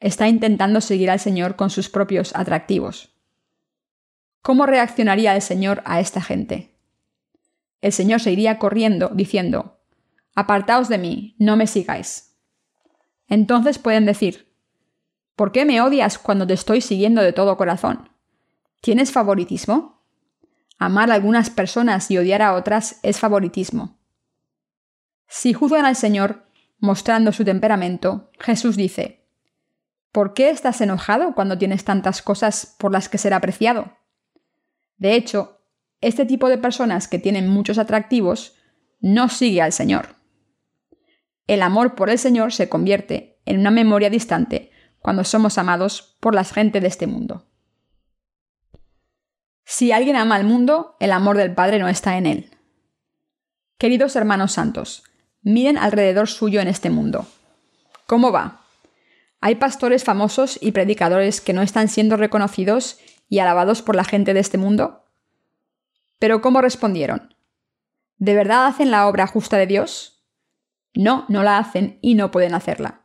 está 0.00 0.28
intentando 0.28 0.80
seguir 0.80 1.10
al 1.10 1.20
Señor 1.20 1.56
con 1.56 1.70
sus 1.70 1.88
propios 1.88 2.34
atractivos. 2.34 3.14
¿Cómo 4.42 4.66
reaccionaría 4.66 5.34
el 5.34 5.42
Señor 5.42 5.82
a 5.84 6.00
esta 6.00 6.20
gente? 6.20 6.74
El 7.80 7.92
Señor 7.92 8.20
se 8.20 8.32
iría 8.32 8.58
corriendo 8.58 9.10
diciendo, 9.14 9.77
Apartaos 10.38 10.88
de 10.88 10.98
mí, 10.98 11.34
no 11.40 11.56
me 11.56 11.66
sigáis. 11.66 12.36
Entonces 13.26 13.80
pueden 13.80 14.06
decir, 14.06 14.54
¿por 15.34 15.50
qué 15.50 15.64
me 15.64 15.80
odias 15.80 16.16
cuando 16.16 16.46
te 16.46 16.54
estoy 16.54 16.80
siguiendo 16.80 17.22
de 17.22 17.32
todo 17.32 17.56
corazón? 17.56 18.08
¿Tienes 18.80 19.10
favoritismo? 19.10 20.00
Amar 20.78 21.10
a 21.10 21.14
algunas 21.14 21.50
personas 21.50 22.08
y 22.12 22.18
odiar 22.18 22.42
a 22.42 22.54
otras 22.54 23.00
es 23.02 23.18
favoritismo. 23.18 23.98
Si 25.26 25.54
juzgan 25.54 25.86
al 25.86 25.96
Señor 25.96 26.46
mostrando 26.78 27.32
su 27.32 27.44
temperamento, 27.44 28.30
Jesús 28.38 28.76
dice, 28.76 29.26
¿Por 30.12 30.34
qué 30.34 30.50
estás 30.50 30.80
enojado 30.80 31.34
cuando 31.34 31.58
tienes 31.58 31.82
tantas 31.82 32.22
cosas 32.22 32.76
por 32.78 32.92
las 32.92 33.08
que 33.08 33.18
ser 33.18 33.34
apreciado? 33.34 33.90
De 34.98 35.16
hecho, 35.16 35.58
este 36.00 36.26
tipo 36.26 36.48
de 36.48 36.58
personas 36.58 37.08
que 37.08 37.18
tienen 37.18 37.48
muchos 37.48 37.76
atractivos 37.76 38.54
no 39.00 39.28
sigue 39.28 39.62
al 39.62 39.72
Señor. 39.72 40.17
El 41.48 41.62
amor 41.62 41.94
por 41.94 42.10
el 42.10 42.18
Señor 42.18 42.52
se 42.52 42.68
convierte 42.68 43.40
en 43.46 43.58
una 43.58 43.70
memoria 43.70 44.10
distante 44.10 44.70
cuando 45.00 45.24
somos 45.24 45.56
amados 45.56 46.16
por 46.20 46.34
la 46.34 46.44
gente 46.44 46.80
de 46.80 46.88
este 46.88 47.06
mundo. 47.06 47.46
Si 49.64 49.90
alguien 49.90 50.16
ama 50.16 50.36
al 50.36 50.44
mundo, 50.44 50.96
el 51.00 51.10
amor 51.10 51.38
del 51.38 51.54
Padre 51.54 51.78
no 51.78 51.88
está 51.88 52.18
en 52.18 52.26
él. 52.26 52.50
Queridos 53.78 54.14
hermanos 54.14 54.52
santos, 54.52 55.04
miren 55.40 55.78
alrededor 55.78 56.28
suyo 56.28 56.60
en 56.60 56.68
este 56.68 56.90
mundo. 56.90 57.26
¿Cómo 58.06 58.30
va? 58.30 58.66
Hay 59.40 59.54
pastores 59.54 60.04
famosos 60.04 60.58
y 60.60 60.72
predicadores 60.72 61.40
que 61.40 61.54
no 61.54 61.62
están 61.62 61.88
siendo 61.88 62.16
reconocidos 62.16 62.98
y 63.28 63.38
alabados 63.38 63.80
por 63.80 63.96
la 63.96 64.04
gente 64.04 64.34
de 64.34 64.40
este 64.40 64.58
mundo. 64.58 65.04
Pero 66.18 66.42
¿cómo 66.42 66.60
respondieron? 66.60 67.34
¿De 68.16 68.34
verdad 68.34 68.66
hacen 68.66 68.90
la 68.90 69.06
obra 69.06 69.26
justa 69.26 69.56
de 69.56 69.66
Dios? 69.66 70.17
No, 70.98 71.26
no 71.28 71.44
la 71.44 71.58
hacen 71.58 72.00
y 72.02 72.16
no 72.16 72.32
pueden 72.32 72.54
hacerla. 72.54 73.02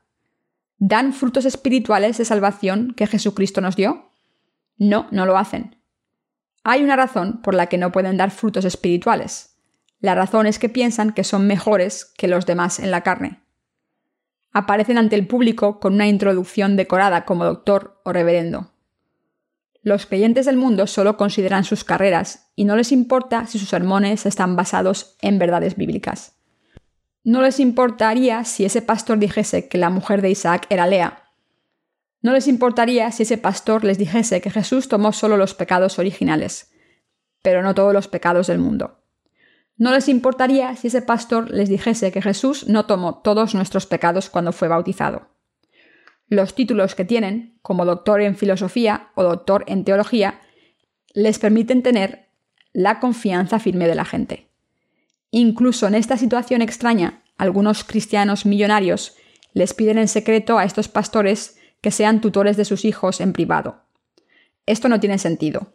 ¿Dan 0.80 1.14
frutos 1.14 1.46
espirituales 1.46 2.18
de 2.18 2.26
salvación 2.26 2.96
que 2.98 3.06
Jesucristo 3.06 3.62
nos 3.62 3.76
dio? 3.76 4.10
No, 4.78 5.06
no 5.12 5.28
lo 5.28 5.38
hacen. 5.38 5.76
Hay 6.64 6.84
una 6.84 6.96
razón 6.96 7.44
por 7.44 7.54
la 7.54 7.68
que 7.68 7.78
no 7.78 7.92
pueden 7.92 8.18
dar 8.18 8.32
frutos 8.32 8.66
espirituales. 8.66 9.58
La 10.00 10.16
razón 10.16 10.48
es 10.48 10.58
que 10.58 10.70
piensan 10.70 11.14
que 11.14 11.24
son 11.24 11.46
mejores 11.46 12.12
que 12.18 12.28
los 12.28 12.48
demás 12.48 12.80
en 12.80 12.90
la 12.90 13.02
carne. 13.02 13.44
Aparecen 14.52 14.98
ante 14.98 15.16
el 15.16 15.28
público 15.28 15.80
con 15.80 15.94
una 15.94 16.08
introducción 16.08 16.76
decorada 16.76 17.26
como 17.26 17.46
doctor 17.46 18.02
o 18.06 18.12
reverendo. 18.12 18.74
Los 19.84 20.08
creyentes 20.08 20.48
del 20.48 20.58
mundo 20.58 20.88
solo 20.88 21.16
consideran 21.16 21.64
sus 21.64 21.84
carreras 21.84 22.50
y 22.56 22.66
no 22.66 22.76
les 22.76 22.92
importa 22.92 23.46
si 23.46 23.60
sus 23.60 23.70
sermones 23.70 24.26
están 24.26 24.56
basados 24.56 25.16
en 25.22 25.38
verdades 25.38 25.76
bíblicas. 25.76 26.40
No 27.24 27.42
les 27.42 27.60
importaría 27.60 28.44
si 28.44 28.66
ese 28.66 28.82
pastor 28.82 29.18
dijese 29.18 29.68
que 29.68 29.78
la 29.78 29.90
mujer 29.90 30.22
de 30.22 30.32
Isaac 30.32 30.66
era 30.70 30.88
Lea, 30.88 31.24
no 32.24 32.32
les 32.32 32.48
importaría 32.48 33.12
si 33.12 33.24
ese 33.24 33.38
pastor 33.38 33.84
les 33.84 33.98
dijese 33.98 34.40
que 34.40 34.50
Jesús 34.50 34.88
tomó 34.88 35.12
solo 35.12 35.36
los 35.36 35.54
pecados 35.54 36.00
originales, 36.00 36.72
pero 37.42 37.62
no 37.62 37.76
todos 37.76 37.94
los 37.94 38.08
pecados 38.08 38.48
del 38.48 38.60
mundo. 38.60 39.02
No 39.76 39.92
les 39.92 40.08
importaría 40.08 40.74
si 40.78 40.88
ese 40.88 41.02
pastor 41.02 41.52
les 41.52 41.68
dijese 41.68 42.14
que 42.14 42.22
Jesús 42.22 42.70
no 42.70 42.86
tomó 42.86 43.20
todos 43.20 43.54
nuestros 43.54 43.88
pecados 43.88 44.30
cuando 44.30 44.54
fue 44.54 44.70
bautizado. 44.70 45.28
Los 46.30 46.56
títulos 46.56 46.96
que 46.96 47.04
tienen, 47.04 47.60
como 47.62 47.84
doctor 47.84 48.22
en 48.22 48.38
filosofía 48.38 49.10
o 49.16 49.24
doctor 49.24 49.66
en 49.68 49.84
teología, 49.84 50.40
les 51.14 51.40
permiten 51.40 51.84
tener 51.84 52.30
la 52.72 53.02
confianza 53.02 53.60
firme 53.60 53.86
de 53.86 53.96
la 53.96 54.06
gente. 54.06 54.48
Incluso 55.36 55.88
en 55.88 55.96
esta 55.96 56.16
situación 56.16 56.62
extraña, 56.62 57.24
algunos 57.38 57.84
cristianos 57.84 58.46
millonarios 58.46 59.16
les 59.54 59.74
piden 59.74 59.98
en 59.98 60.08
secreto 60.08 60.60
a 60.60 60.64
estos 60.64 60.90
pastores 60.90 61.58
que 61.82 61.90
sean 61.90 62.22
tutores 62.22 62.56
de 62.56 62.66
sus 62.66 62.86
hijos 62.86 63.20
en 63.20 63.34
privado. 63.34 63.82
Esto 64.68 64.90
no 64.90 65.00
tiene 65.00 65.18
sentido. 65.18 65.74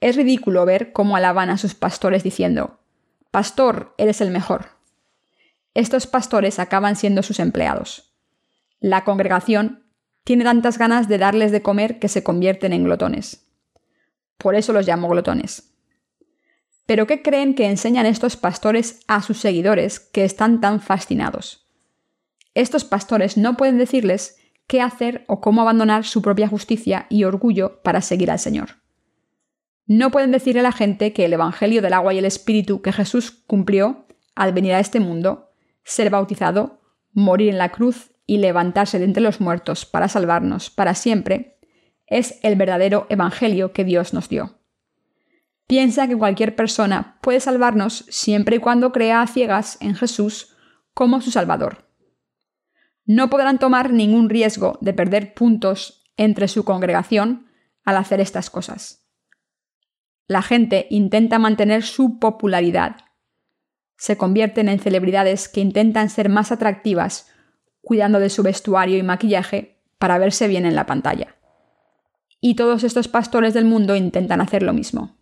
Es 0.00 0.16
ridículo 0.16 0.66
ver 0.66 0.90
cómo 0.90 1.14
alaban 1.14 1.48
a 1.48 1.58
sus 1.58 1.76
pastores 1.76 2.24
diciendo, 2.24 2.80
Pastor, 3.30 3.94
eres 3.98 4.20
el 4.20 4.32
mejor. 4.32 4.70
Estos 5.74 6.08
pastores 6.08 6.58
acaban 6.58 6.96
siendo 6.96 7.22
sus 7.22 7.38
empleados. 7.38 8.12
La 8.80 9.04
congregación 9.04 9.86
tiene 10.24 10.42
tantas 10.42 10.76
ganas 10.76 11.06
de 11.06 11.18
darles 11.18 11.52
de 11.52 11.62
comer 11.62 12.00
que 12.00 12.08
se 12.08 12.24
convierten 12.24 12.72
en 12.72 12.82
glotones. 12.82 13.46
Por 14.38 14.56
eso 14.56 14.72
los 14.72 14.88
llamo 14.88 15.08
glotones. 15.08 15.71
Pero 16.86 17.06
¿qué 17.06 17.22
creen 17.22 17.54
que 17.54 17.66
enseñan 17.66 18.06
estos 18.06 18.36
pastores 18.36 19.00
a 19.06 19.22
sus 19.22 19.38
seguidores 19.38 20.00
que 20.00 20.24
están 20.24 20.60
tan 20.60 20.80
fascinados? 20.80 21.68
Estos 22.54 22.84
pastores 22.84 23.36
no 23.36 23.56
pueden 23.56 23.78
decirles 23.78 24.36
qué 24.66 24.80
hacer 24.80 25.24
o 25.28 25.40
cómo 25.40 25.62
abandonar 25.62 26.04
su 26.04 26.22
propia 26.22 26.48
justicia 26.48 27.06
y 27.08 27.24
orgullo 27.24 27.82
para 27.82 28.00
seguir 28.00 28.30
al 28.30 28.38
Señor. 28.38 28.82
No 29.86 30.10
pueden 30.10 30.30
decirle 30.30 30.60
a 30.60 30.64
la 30.64 30.72
gente 30.72 31.12
que 31.12 31.24
el 31.24 31.32
Evangelio 31.32 31.82
del 31.82 31.92
agua 31.92 32.14
y 32.14 32.18
el 32.18 32.24
Espíritu 32.24 32.82
que 32.82 32.92
Jesús 32.92 33.30
cumplió 33.30 34.06
al 34.34 34.52
venir 34.52 34.72
a 34.74 34.80
este 34.80 35.00
mundo, 35.00 35.50
ser 35.84 36.10
bautizado, 36.10 36.80
morir 37.12 37.50
en 37.50 37.58
la 37.58 37.70
cruz 37.70 38.12
y 38.26 38.38
levantarse 38.38 38.98
de 38.98 39.04
entre 39.04 39.22
los 39.22 39.40
muertos 39.40 39.84
para 39.84 40.08
salvarnos 40.08 40.70
para 40.70 40.94
siempre, 40.94 41.58
es 42.06 42.38
el 42.42 42.56
verdadero 42.56 43.06
Evangelio 43.08 43.72
que 43.72 43.84
Dios 43.84 44.14
nos 44.14 44.28
dio. 44.28 44.61
Piensa 45.72 46.06
que 46.06 46.18
cualquier 46.18 46.54
persona 46.54 47.16
puede 47.22 47.40
salvarnos 47.40 48.04
siempre 48.10 48.56
y 48.56 48.58
cuando 48.58 48.92
crea 48.92 49.22
a 49.22 49.26
ciegas 49.26 49.78
en 49.80 49.94
Jesús 49.94 50.54
como 50.92 51.22
su 51.22 51.30
Salvador 51.30 51.88
no 53.04 53.30
podrán 53.30 53.58
tomar 53.58 53.92
ningún 53.92 54.28
riesgo 54.28 54.78
de 54.80 54.92
perder 54.92 55.34
puntos 55.34 56.04
entre 56.16 56.48
su 56.48 56.64
congregación 56.64 57.46
al 57.84 57.96
hacer 57.96 58.20
estas 58.20 58.50
cosas. 58.50 59.06
La 60.26 60.42
gente 60.42 60.86
intenta 60.90 61.38
mantener 61.38 61.82
su 61.82 62.18
popularidad. 62.18 62.96
Se 63.96 64.16
convierten 64.16 64.68
en 64.68 64.78
celebridades 64.78 65.48
que 65.48 65.60
intentan 65.60 66.10
ser 66.10 66.28
más 66.28 66.52
atractivas, 66.52 67.30
cuidando 67.80 68.20
de 68.20 68.30
su 68.30 68.42
vestuario 68.42 68.98
y 68.98 69.02
maquillaje 69.02 69.82
para 69.98 70.18
verse 70.18 70.48
bien 70.48 70.64
en 70.64 70.76
la 70.76 70.86
pantalla. 70.86 71.36
Y 72.40 72.54
todos 72.54 72.84
estos 72.84 73.08
pastores 73.08 73.54
del 73.54 73.64
mundo 73.64 73.96
intentan 73.96 74.40
hacer 74.40 74.62
lo 74.62 74.72
mismo. 74.72 75.21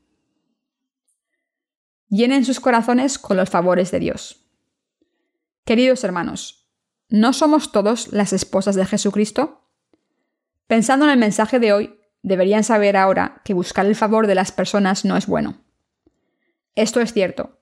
Llenen 2.11 2.45
sus 2.45 2.61
corazones 2.61 3.19
con 3.19 3.39
los 3.39 3.49
favores 3.49 3.91
de 3.91 4.01
Dios. 4.01 4.45
Queridos 5.65 6.05
hermanos, 6.05 6.61
¿No 7.11 7.33
somos 7.33 7.73
todos 7.73 8.13
las 8.13 8.33
esposas 8.33 8.77
de 8.77 8.87
Jesucristo? 8.87 9.63
Pensando 10.69 11.07
en 11.07 11.11
el 11.11 11.19
mensaje 11.19 11.59
de 11.59 11.73
hoy, 11.73 11.99
deberían 12.23 12.63
saber 12.63 12.97
ahora 12.97 13.43
que 13.45 13.53
buscar 13.53 13.85
el 13.85 13.97
favor 13.97 14.29
de 14.29 14.37
las 14.37 14.53
personas 14.53 15.05
no 15.05 15.17
es 15.17 15.27
bueno. 15.27 15.57
Esto 16.77 17.01
es 17.01 17.13
cierto. 17.13 17.59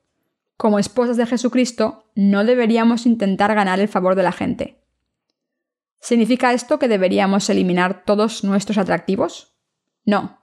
Como 0.58 0.78
esposas 0.78 1.16
de 1.16 1.24
Jesucristo, 1.24 2.10
no 2.14 2.44
deberíamos 2.44 3.06
intentar 3.06 3.54
ganar 3.54 3.80
el 3.80 3.88
favor 3.88 4.16
de 4.16 4.22
la 4.22 4.32
gente. 4.32 4.82
¿Significa 5.98 6.52
esto 6.52 6.78
que 6.78 6.88
deberíamos 6.88 7.48
eliminar 7.48 8.04
todos 8.04 8.44
nuestros 8.44 8.76
atractivos? 8.76 9.56
No. 10.04 10.37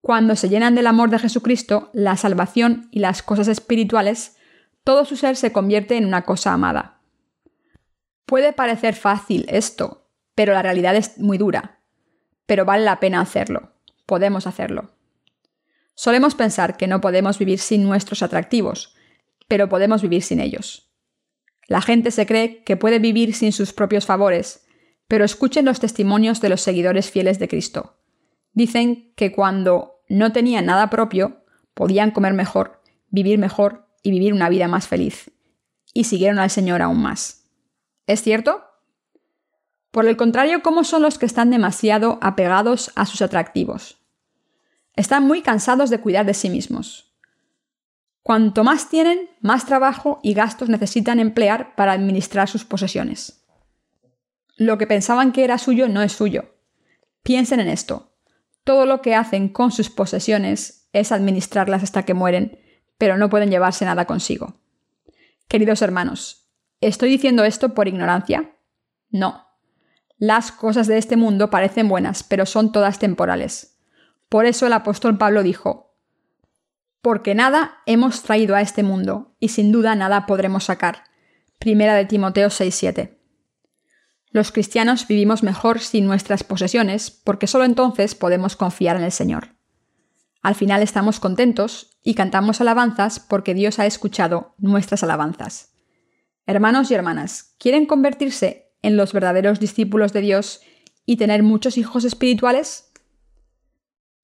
Cuando 0.00 0.34
se 0.34 0.48
llenan 0.48 0.74
del 0.74 0.86
amor 0.86 1.10
de 1.10 1.18
Jesucristo, 1.18 1.90
la 1.92 2.16
salvación 2.16 2.88
y 2.90 3.00
las 3.00 3.22
cosas 3.22 3.48
espirituales, 3.48 4.36
todo 4.84 5.04
su 5.04 5.16
ser 5.16 5.36
se 5.36 5.52
convierte 5.52 5.96
en 5.96 6.06
una 6.06 6.22
cosa 6.22 6.52
amada. 6.52 7.00
Puede 8.24 8.52
parecer 8.52 8.94
fácil 8.94 9.44
esto, 9.48 10.08
pero 10.34 10.54
la 10.54 10.62
realidad 10.62 10.96
es 10.96 11.18
muy 11.18 11.36
dura. 11.36 11.80
Pero 12.46 12.64
vale 12.64 12.84
la 12.84 12.98
pena 12.98 13.20
hacerlo. 13.20 13.72
Podemos 14.06 14.46
hacerlo. 14.46 14.90
Solemos 15.94 16.34
pensar 16.34 16.76
que 16.76 16.86
no 16.86 17.00
podemos 17.00 17.38
vivir 17.38 17.58
sin 17.58 17.84
nuestros 17.84 18.22
atractivos, 18.22 18.96
pero 19.48 19.68
podemos 19.68 20.00
vivir 20.00 20.22
sin 20.22 20.40
ellos. 20.40 20.90
La 21.66 21.82
gente 21.82 22.10
se 22.10 22.26
cree 22.26 22.64
que 22.64 22.76
puede 22.76 22.98
vivir 22.98 23.34
sin 23.34 23.52
sus 23.52 23.72
propios 23.72 24.06
favores, 24.06 24.66
pero 25.08 25.24
escuchen 25.24 25.66
los 25.66 25.78
testimonios 25.78 26.40
de 26.40 26.48
los 26.48 26.62
seguidores 26.62 27.10
fieles 27.10 27.38
de 27.38 27.48
Cristo. 27.48 27.99
Dicen 28.52 29.12
que 29.16 29.32
cuando 29.32 30.02
no 30.08 30.32
tenían 30.32 30.66
nada 30.66 30.90
propio, 30.90 31.44
podían 31.74 32.10
comer 32.10 32.34
mejor, 32.34 32.82
vivir 33.08 33.38
mejor 33.38 33.88
y 34.02 34.10
vivir 34.10 34.32
una 34.32 34.48
vida 34.48 34.68
más 34.68 34.88
feliz. 34.88 35.30
Y 35.92 36.04
siguieron 36.04 36.38
al 36.38 36.50
Señor 36.50 36.82
aún 36.82 37.00
más. 37.00 37.48
¿Es 38.06 38.22
cierto? 38.22 38.64
Por 39.90 40.06
el 40.06 40.16
contrario, 40.16 40.62
¿cómo 40.62 40.84
son 40.84 41.02
los 41.02 41.18
que 41.18 41.26
están 41.26 41.50
demasiado 41.50 42.18
apegados 42.22 42.92
a 42.94 43.06
sus 43.06 43.22
atractivos? 43.22 43.98
Están 44.94 45.26
muy 45.26 45.42
cansados 45.42 45.90
de 45.90 46.00
cuidar 46.00 46.26
de 46.26 46.34
sí 46.34 46.50
mismos. 46.50 47.14
Cuanto 48.22 48.64
más 48.64 48.88
tienen, 48.88 49.30
más 49.40 49.66
trabajo 49.66 50.20
y 50.22 50.34
gastos 50.34 50.68
necesitan 50.68 51.18
emplear 51.18 51.74
para 51.74 51.92
administrar 51.92 52.48
sus 52.48 52.64
posesiones. 52.64 53.44
Lo 54.56 54.76
que 54.76 54.86
pensaban 54.86 55.32
que 55.32 55.42
era 55.42 55.58
suyo 55.58 55.88
no 55.88 56.02
es 56.02 56.12
suyo. 56.12 56.54
Piensen 57.22 57.60
en 57.60 57.68
esto. 57.68 58.09
Todo 58.70 58.86
lo 58.86 59.02
que 59.02 59.16
hacen 59.16 59.48
con 59.48 59.72
sus 59.72 59.90
posesiones 59.90 60.88
es 60.92 61.10
administrarlas 61.10 61.82
hasta 61.82 62.04
que 62.04 62.14
mueren, 62.14 62.60
pero 62.98 63.16
no 63.16 63.28
pueden 63.28 63.50
llevarse 63.50 63.84
nada 63.84 64.04
consigo. 64.04 64.60
Queridos 65.48 65.82
hermanos, 65.82 66.48
¿estoy 66.80 67.10
diciendo 67.10 67.42
esto 67.42 67.74
por 67.74 67.88
ignorancia? 67.88 68.52
No. 69.10 69.44
Las 70.18 70.52
cosas 70.52 70.86
de 70.86 70.98
este 70.98 71.16
mundo 71.16 71.50
parecen 71.50 71.88
buenas, 71.88 72.22
pero 72.22 72.46
son 72.46 72.70
todas 72.70 73.00
temporales. 73.00 73.76
Por 74.28 74.46
eso 74.46 74.68
el 74.68 74.72
apóstol 74.72 75.18
Pablo 75.18 75.42
dijo, 75.42 75.96
Porque 77.02 77.34
nada 77.34 77.78
hemos 77.86 78.22
traído 78.22 78.54
a 78.54 78.60
este 78.60 78.84
mundo, 78.84 79.34
y 79.40 79.48
sin 79.48 79.72
duda 79.72 79.96
nada 79.96 80.26
podremos 80.26 80.62
sacar. 80.62 81.06
Primera 81.58 81.96
de 81.96 82.04
Timoteo 82.04 82.50
6:7. 82.50 83.18
Los 84.32 84.52
cristianos 84.52 85.08
vivimos 85.08 85.42
mejor 85.42 85.80
sin 85.80 86.06
nuestras 86.06 86.44
posesiones, 86.44 87.10
porque 87.10 87.48
solo 87.48 87.64
entonces 87.64 88.14
podemos 88.14 88.54
confiar 88.54 88.96
en 88.96 89.02
el 89.02 89.12
Señor. 89.12 89.56
Al 90.40 90.54
final 90.54 90.82
estamos 90.82 91.18
contentos 91.18 91.98
y 92.02 92.14
cantamos 92.14 92.60
alabanzas 92.60 93.18
porque 93.20 93.54
Dios 93.54 93.78
ha 93.78 93.86
escuchado 93.86 94.54
nuestras 94.58 95.02
alabanzas. 95.02 95.72
Hermanos 96.46 96.90
y 96.90 96.94
hermanas, 96.94 97.54
¿quieren 97.58 97.86
convertirse 97.86 98.72
en 98.82 98.96
los 98.96 99.12
verdaderos 99.12 99.60
discípulos 99.60 100.12
de 100.12 100.20
Dios 100.20 100.60
y 101.04 101.16
tener 101.16 101.42
muchos 101.42 101.76
hijos 101.76 102.04
espirituales? 102.04 102.92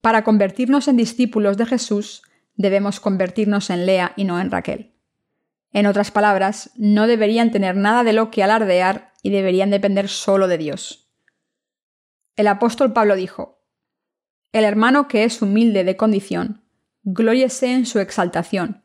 Para 0.01 0.23
convertirnos 0.23 0.87
en 0.87 0.97
discípulos 0.97 1.57
de 1.57 1.65
Jesús, 1.65 2.23
debemos 2.55 2.99
convertirnos 2.99 3.69
en 3.69 3.85
Lea 3.85 4.13
y 4.15 4.23
no 4.23 4.39
en 4.39 4.51
Raquel. 4.51 4.93
En 5.71 5.85
otras 5.85 6.11
palabras, 6.11 6.71
no 6.75 7.07
deberían 7.07 7.51
tener 7.51 7.75
nada 7.75 8.03
de 8.03 8.13
lo 8.13 8.31
que 8.31 8.41
alardear 8.41 9.06
y 9.21 9.29
deberían 9.29 9.69
depender 9.69 10.09
solo 10.09 10.47
de 10.47 10.57
Dios. 10.57 11.09
El 12.35 12.47
apóstol 12.47 12.93
Pablo 12.93 13.15
dijo, 13.15 13.63
el 14.51 14.63
hermano 14.63 15.07
que 15.07 15.23
es 15.23 15.41
humilde 15.41 15.83
de 15.83 15.97
condición, 15.97 16.63
glóriese 17.03 17.73
en 17.73 17.85
su 17.85 17.99
exaltación, 17.99 18.83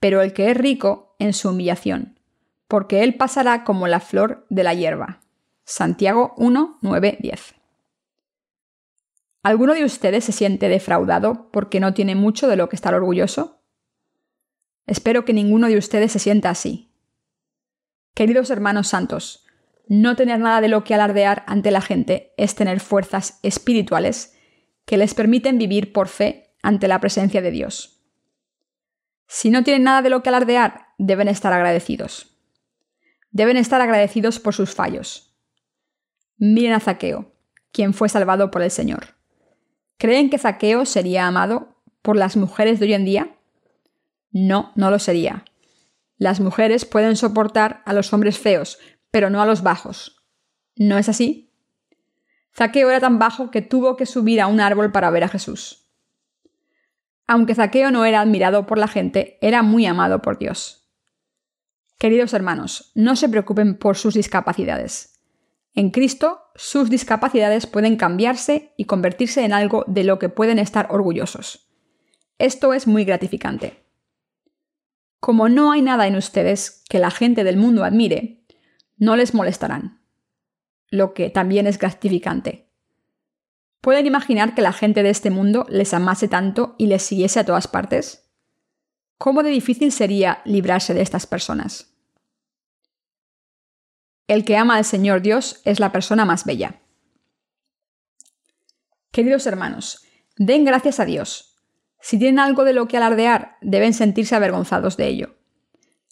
pero 0.00 0.22
el 0.22 0.32
que 0.32 0.50
es 0.50 0.56
rico 0.56 1.16
en 1.18 1.32
su 1.32 1.50
humillación, 1.50 2.18
porque 2.68 3.02
él 3.02 3.14
pasará 3.14 3.64
como 3.64 3.88
la 3.88 4.00
flor 4.00 4.46
de 4.50 4.64
la 4.64 4.74
hierba. 4.74 5.20
Santiago 5.64 6.34
1, 6.36 6.78
9, 6.80 7.18
10. 7.20 7.54
¿Alguno 9.42 9.74
de 9.74 9.84
ustedes 9.84 10.24
se 10.24 10.32
siente 10.32 10.68
defraudado 10.68 11.50
porque 11.52 11.78
no 11.78 11.94
tiene 11.94 12.14
mucho 12.14 12.48
de 12.48 12.56
lo 12.56 12.68
que 12.68 12.76
estar 12.76 12.94
orgulloso? 12.94 13.60
Espero 14.86 15.24
que 15.24 15.32
ninguno 15.32 15.68
de 15.68 15.78
ustedes 15.78 16.12
se 16.12 16.18
sienta 16.18 16.50
así. 16.50 16.92
Queridos 18.14 18.50
hermanos 18.50 18.88
santos, 18.88 19.45
no 19.86 20.16
tener 20.16 20.40
nada 20.40 20.60
de 20.60 20.68
lo 20.68 20.84
que 20.84 20.94
alardear 20.94 21.44
ante 21.46 21.70
la 21.70 21.80
gente 21.80 22.34
es 22.36 22.54
tener 22.54 22.80
fuerzas 22.80 23.38
espirituales 23.42 24.36
que 24.84 24.96
les 24.96 25.14
permiten 25.14 25.58
vivir 25.58 25.92
por 25.92 26.08
fe 26.08 26.54
ante 26.62 26.88
la 26.88 27.00
presencia 27.00 27.40
de 27.40 27.50
Dios. 27.50 28.02
Si 29.28 29.50
no 29.50 29.64
tienen 29.64 29.84
nada 29.84 30.02
de 30.02 30.10
lo 30.10 30.22
que 30.22 30.28
alardear, 30.28 30.88
deben 30.98 31.28
estar 31.28 31.52
agradecidos. 31.52 32.36
Deben 33.30 33.56
estar 33.56 33.80
agradecidos 33.80 34.38
por 34.38 34.54
sus 34.54 34.74
fallos. 34.74 35.36
Miren 36.38 36.72
a 36.72 36.80
Zaqueo, 36.80 37.32
quien 37.72 37.94
fue 37.94 38.08
salvado 38.08 38.50
por 38.50 38.62
el 38.62 38.70
Señor. 38.70 39.16
¿Creen 39.98 40.30
que 40.30 40.38
Zaqueo 40.38 40.84
sería 40.84 41.26
amado 41.26 41.76
por 42.02 42.16
las 42.16 42.36
mujeres 42.36 42.78
de 42.78 42.86
hoy 42.86 42.94
en 42.94 43.04
día? 43.04 43.36
No, 44.30 44.72
no 44.74 44.90
lo 44.90 44.98
sería. 44.98 45.44
Las 46.18 46.40
mujeres 46.40 46.84
pueden 46.84 47.16
soportar 47.16 47.82
a 47.84 47.92
los 47.92 48.12
hombres 48.12 48.38
feos, 48.38 48.78
pero 49.16 49.30
no 49.30 49.40
a 49.40 49.46
los 49.46 49.62
bajos. 49.62 50.22
¿No 50.76 50.98
es 50.98 51.08
así? 51.08 51.50
Zaqueo 52.54 52.90
era 52.90 53.00
tan 53.00 53.18
bajo 53.18 53.50
que 53.50 53.62
tuvo 53.62 53.96
que 53.96 54.04
subir 54.04 54.42
a 54.42 54.46
un 54.46 54.60
árbol 54.60 54.92
para 54.92 55.08
ver 55.08 55.24
a 55.24 55.28
Jesús. 55.28 55.88
Aunque 57.26 57.54
Zaqueo 57.54 57.90
no 57.90 58.04
era 58.04 58.20
admirado 58.20 58.66
por 58.66 58.76
la 58.76 58.88
gente, 58.88 59.38
era 59.40 59.62
muy 59.62 59.86
amado 59.86 60.20
por 60.20 60.36
Dios. 60.36 60.90
Queridos 61.96 62.34
hermanos, 62.34 62.92
no 62.94 63.16
se 63.16 63.30
preocupen 63.30 63.78
por 63.78 63.96
sus 63.96 64.12
discapacidades. 64.12 65.18
En 65.72 65.88
Cristo, 65.88 66.42
sus 66.54 66.90
discapacidades 66.90 67.66
pueden 67.66 67.96
cambiarse 67.96 68.74
y 68.76 68.84
convertirse 68.84 69.46
en 69.46 69.54
algo 69.54 69.86
de 69.86 70.04
lo 70.04 70.18
que 70.18 70.28
pueden 70.28 70.58
estar 70.58 70.88
orgullosos. 70.90 71.70
Esto 72.36 72.74
es 72.74 72.86
muy 72.86 73.06
gratificante. 73.06 73.82
Como 75.20 75.48
no 75.48 75.72
hay 75.72 75.80
nada 75.80 76.06
en 76.06 76.16
ustedes 76.16 76.84
que 76.90 76.98
la 76.98 77.10
gente 77.10 77.44
del 77.44 77.56
mundo 77.56 77.82
admire, 77.82 78.42
no 78.96 79.16
les 79.16 79.34
molestarán 79.34 80.00
lo 80.90 81.14
que 81.14 81.30
también 81.30 81.66
es 81.66 81.78
gratificante. 81.78 82.68
¿Pueden 83.80 84.06
imaginar 84.06 84.54
que 84.54 84.62
la 84.62 84.72
gente 84.72 85.02
de 85.02 85.10
este 85.10 85.30
mundo 85.30 85.66
les 85.68 85.94
amase 85.94 86.28
tanto 86.28 86.74
y 86.78 86.86
les 86.86 87.02
siguiese 87.02 87.40
a 87.40 87.44
todas 87.44 87.68
partes? 87.68 88.30
¿Cómo 89.18 89.42
de 89.42 89.50
difícil 89.50 89.92
sería 89.92 90.42
librarse 90.44 90.94
de 90.94 91.02
estas 91.02 91.26
personas? 91.26 91.94
El 94.26 94.44
que 94.44 94.56
ama 94.56 94.76
al 94.76 94.84
Señor 94.84 95.22
Dios 95.22 95.60
es 95.64 95.78
la 95.78 95.92
persona 95.92 96.24
más 96.24 96.44
bella. 96.44 96.80
Queridos 99.12 99.46
hermanos, 99.46 100.04
den 100.36 100.64
gracias 100.64 101.00
a 101.00 101.04
Dios. 101.04 101.56
Si 102.00 102.18
tienen 102.18 102.38
algo 102.38 102.64
de 102.64 102.72
lo 102.72 102.88
que 102.88 102.96
alardear, 102.96 103.56
deben 103.62 103.94
sentirse 103.94 104.34
avergonzados 104.34 104.96
de 104.96 105.06
ello. 105.06 105.36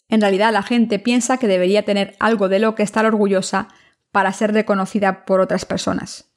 En 0.09 0.21
realidad 0.21 0.53
la 0.53 0.63
gente 0.63 0.99
piensa 0.99 1.37
que 1.37 1.47
debería 1.47 1.83
tener 1.83 2.15
algo 2.19 2.49
de 2.49 2.59
lo 2.59 2.75
que 2.75 2.83
estar 2.83 3.05
orgullosa 3.05 3.67
para 4.11 4.31
ser 4.33 4.53
reconocida 4.53 5.25
por 5.25 5.41
otras 5.41 5.65
personas. 5.65 6.31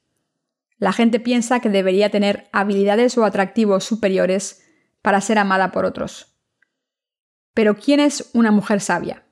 La 0.78 0.92
gente 0.92 1.20
piensa 1.20 1.60
que 1.60 1.68
debería 1.68 2.10
tener 2.10 2.48
habilidades 2.52 3.18
o 3.18 3.24
atractivos 3.24 3.84
superiores 3.84 4.64
para 5.02 5.20
ser 5.20 5.38
amada 5.38 5.72
por 5.72 5.84
otros. 5.84 6.38
Pero 7.54 7.76
¿quién 7.76 8.00
es 8.00 8.30
una 8.32 8.52
mujer 8.52 8.80
sabia? 8.80 9.24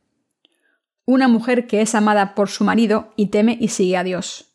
Una 1.05 1.29
mujer 1.29 1.69
que 1.69 1.83
es 1.83 1.95
amada 1.95 2.35
por 2.35 2.49
su 2.49 2.65
marido 2.65 3.13
y 3.17 3.27
teme 3.29 3.57
y 3.61 3.69
sigue 3.69 3.97
a 3.97 4.03
Dios. 4.03 4.55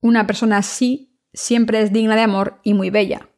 Una 0.00 0.26
persona 0.26 0.58
así 0.58 1.20
siempre 1.34 1.82
es 1.82 1.92
digna 1.92 2.16
de 2.16 2.22
amor 2.22 2.60
y 2.62 2.72
muy 2.72 2.88
bella. 2.88 3.28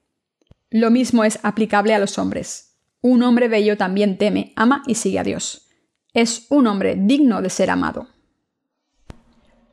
Lo 0.71 0.91
mismo 0.91 1.25
es 1.25 1.41
aplicable 1.43 1.95
a 1.95 1.99
los 1.99 2.19
hombres. 2.19 2.68
Un 3.01 3.23
hombre 3.23 3.49
bello 3.49 3.77
también 3.77 4.19
teme, 4.19 4.53
ama 4.57 4.83
y 4.87 4.97
sigue 4.97 5.19
a 5.19 5.25
Dios. 5.25 5.69
Es 6.15 6.47
un 6.51 6.67
hombre 6.67 6.97
digno 6.97 7.43
de 7.43 7.51
ser 7.51 7.71
amado. 7.71 8.09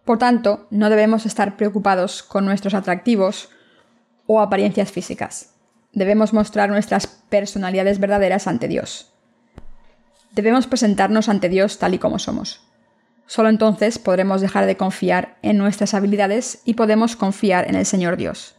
Por 0.05 0.19
tanto, 0.19 0.67
no 0.69 0.89
debemos 0.89 1.25
estar 1.25 1.57
preocupados 1.57 2.21
con 2.21 2.45
nuestros 2.45 2.75
atractivos 2.75 3.49
o 4.27 4.39
apariencias 4.39 4.91
físicas. 4.91 5.55
Debemos 5.91 6.33
mostrar 6.33 6.69
nuestras 6.69 7.07
personalidades 7.07 7.99
verdaderas 7.99 8.47
ante 8.47 8.67
Dios. 8.67 9.11
Debemos 10.33 10.67
presentarnos 10.67 11.29
ante 11.29 11.49
Dios 11.49 11.79
tal 11.79 11.93
y 11.95 11.99
como 11.99 12.19
somos. 12.19 12.61
Solo 13.25 13.49
entonces 13.49 13.97
podremos 13.97 14.41
dejar 14.41 14.67
de 14.67 14.77
confiar 14.77 15.38
en 15.41 15.57
nuestras 15.57 15.95
habilidades 15.95 16.61
y 16.65 16.75
podemos 16.75 17.15
confiar 17.15 17.67
en 17.67 17.75
el 17.75 17.85
Señor 17.85 18.17
Dios. 18.17 18.56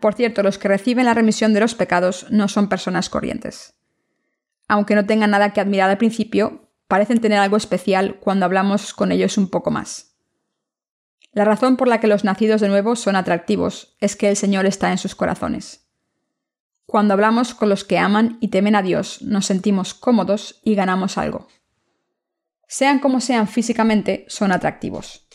Por 0.00 0.14
cierto, 0.14 0.42
los 0.42 0.58
que 0.58 0.68
reciben 0.68 1.04
la 1.04 1.14
remisión 1.14 1.52
de 1.52 1.60
los 1.60 1.74
pecados 1.74 2.26
no 2.30 2.48
son 2.48 2.68
personas 2.68 3.10
corrientes. 3.10 3.74
Aunque 4.66 4.94
no 4.94 5.06
tengan 5.06 5.30
nada 5.30 5.52
que 5.52 5.60
admirar 5.60 5.90
al 5.90 5.98
principio, 5.98 6.70
parecen 6.88 7.20
tener 7.20 7.38
algo 7.38 7.56
especial 7.56 8.18
cuando 8.18 8.46
hablamos 8.46 8.94
con 8.94 9.12
ellos 9.12 9.36
un 9.36 9.48
poco 9.48 9.70
más. 9.70 10.16
La 11.32 11.44
razón 11.44 11.76
por 11.76 11.86
la 11.86 12.00
que 12.00 12.08
los 12.08 12.24
nacidos 12.24 12.60
de 12.60 12.68
nuevo 12.68 12.96
son 12.96 13.14
atractivos 13.14 13.94
es 14.00 14.16
que 14.16 14.28
el 14.28 14.36
Señor 14.36 14.66
está 14.66 14.90
en 14.90 14.98
sus 14.98 15.14
corazones. 15.14 15.86
Cuando 16.86 17.14
hablamos 17.14 17.54
con 17.54 17.68
los 17.68 17.84
que 17.84 17.98
aman 17.98 18.38
y 18.40 18.48
temen 18.48 18.74
a 18.74 18.82
Dios, 18.82 19.22
nos 19.22 19.46
sentimos 19.46 19.94
cómodos 19.94 20.60
y 20.64 20.74
ganamos 20.74 21.18
algo. 21.18 21.46
Sean 22.66 22.98
como 22.98 23.20
sean 23.20 23.46
físicamente, 23.46 24.24
son 24.28 24.50
atractivos. 24.50 25.28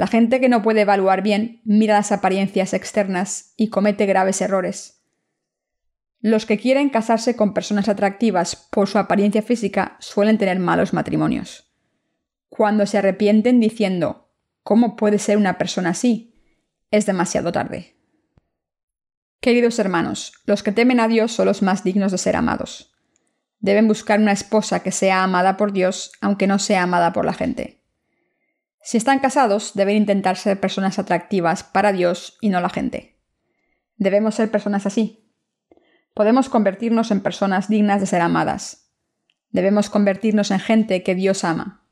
La 0.00 0.06
gente 0.06 0.40
que 0.40 0.48
no 0.48 0.62
puede 0.62 0.80
evaluar 0.80 1.20
bien 1.20 1.60
mira 1.62 1.92
las 1.92 2.10
apariencias 2.10 2.72
externas 2.72 3.52
y 3.58 3.68
comete 3.68 4.06
graves 4.06 4.40
errores. 4.40 5.04
Los 6.20 6.46
que 6.46 6.56
quieren 6.56 6.88
casarse 6.88 7.36
con 7.36 7.52
personas 7.52 7.86
atractivas 7.86 8.56
por 8.56 8.88
su 8.88 8.96
apariencia 8.96 9.42
física 9.42 9.98
suelen 10.00 10.38
tener 10.38 10.58
malos 10.58 10.94
matrimonios. 10.94 11.70
Cuando 12.48 12.86
se 12.86 12.96
arrepienten 12.96 13.60
diciendo 13.60 14.30
¿Cómo 14.62 14.96
puede 14.96 15.18
ser 15.18 15.36
una 15.36 15.58
persona 15.58 15.90
así? 15.90 16.34
Es 16.90 17.04
demasiado 17.04 17.52
tarde. 17.52 17.94
Queridos 19.42 19.78
hermanos, 19.78 20.32
los 20.46 20.62
que 20.62 20.72
temen 20.72 20.98
a 20.98 21.08
Dios 21.08 21.32
son 21.32 21.44
los 21.44 21.60
más 21.60 21.84
dignos 21.84 22.10
de 22.10 22.16
ser 22.16 22.36
amados. 22.36 22.94
Deben 23.58 23.86
buscar 23.86 24.18
una 24.18 24.32
esposa 24.32 24.82
que 24.82 24.92
sea 24.92 25.22
amada 25.22 25.58
por 25.58 25.74
Dios, 25.74 26.12
aunque 26.22 26.46
no 26.46 26.58
sea 26.58 26.84
amada 26.84 27.12
por 27.12 27.26
la 27.26 27.34
gente. 27.34 27.79
Si 28.82 28.96
están 28.96 29.18
casados, 29.18 29.72
deben 29.74 29.96
intentar 29.96 30.36
ser 30.36 30.58
personas 30.58 30.98
atractivas 30.98 31.62
para 31.62 31.92
Dios 31.92 32.38
y 32.40 32.48
no 32.48 32.60
la 32.60 32.70
gente. 32.70 33.18
Debemos 33.96 34.34
ser 34.34 34.50
personas 34.50 34.86
así. 34.86 35.30
Podemos 36.14 36.48
convertirnos 36.48 37.10
en 37.10 37.20
personas 37.20 37.68
dignas 37.68 38.00
de 38.00 38.06
ser 38.06 38.22
amadas. 38.22 38.90
Debemos 39.50 39.90
convertirnos 39.90 40.50
en 40.50 40.60
gente 40.60 41.02
que 41.02 41.14
Dios 41.14 41.44
ama. 41.44 41.86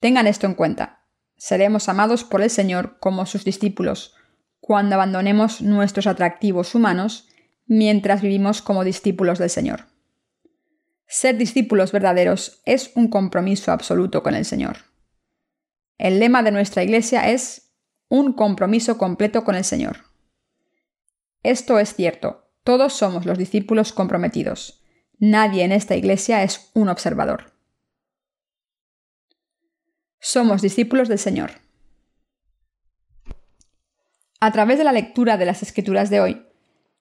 Tengan 0.00 0.26
esto 0.26 0.46
en 0.46 0.54
cuenta. 0.54 1.04
Seremos 1.36 1.88
amados 1.88 2.24
por 2.24 2.42
el 2.42 2.50
Señor 2.50 2.98
como 2.98 3.24
sus 3.26 3.44
discípulos, 3.44 4.14
cuando 4.60 4.96
abandonemos 4.96 5.62
nuestros 5.62 6.06
atractivos 6.06 6.74
humanos 6.74 7.28
mientras 7.66 8.22
vivimos 8.22 8.62
como 8.62 8.84
discípulos 8.84 9.38
del 9.38 9.50
Señor. 9.50 9.86
Ser 11.06 11.36
discípulos 11.36 11.92
verdaderos 11.92 12.62
es 12.64 12.90
un 12.94 13.08
compromiso 13.08 13.70
absoluto 13.70 14.22
con 14.22 14.34
el 14.34 14.44
Señor. 14.44 14.91
El 15.98 16.18
lema 16.18 16.42
de 16.42 16.52
nuestra 16.52 16.82
iglesia 16.82 17.30
es 17.30 17.72
un 18.08 18.32
compromiso 18.32 18.98
completo 18.98 19.44
con 19.44 19.54
el 19.54 19.64
Señor. 19.64 20.04
Esto 21.42 21.78
es 21.78 21.94
cierto, 21.94 22.50
todos 22.64 22.92
somos 22.92 23.26
los 23.26 23.38
discípulos 23.38 23.92
comprometidos. 23.92 24.84
Nadie 25.18 25.64
en 25.64 25.72
esta 25.72 25.96
iglesia 25.96 26.42
es 26.42 26.70
un 26.74 26.88
observador. 26.88 27.52
Somos 30.20 30.62
discípulos 30.62 31.08
del 31.08 31.18
Señor. 31.18 31.52
A 34.40 34.52
través 34.52 34.78
de 34.78 34.84
la 34.84 34.92
lectura 34.92 35.36
de 35.36 35.46
las 35.46 35.62
escrituras 35.62 36.10
de 36.10 36.20
hoy, 36.20 36.46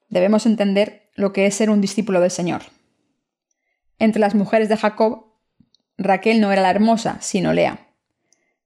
debemos 0.10 0.46
entender 0.46 1.10
lo 1.16 1.34
que 1.34 1.46
es 1.46 1.56
ser 1.56 1.70
un 1.70 1.82
discípulo 1.82 2.20
del 2.20 2.32
Señor. 2.32 2.64
Entre 4.00 4.20
las 4.20 4.34
mujeres 4.34 4.70
de 4.70 4.78
Jacob, 4.78 5.26
Raquel 5.98 6.42
no 6.42 6.52
era 6.52 6.64
la 6.64 6.72
hermosa, 6.72 7.22
sino 7.22 7.54
Lea. 7.54 7.91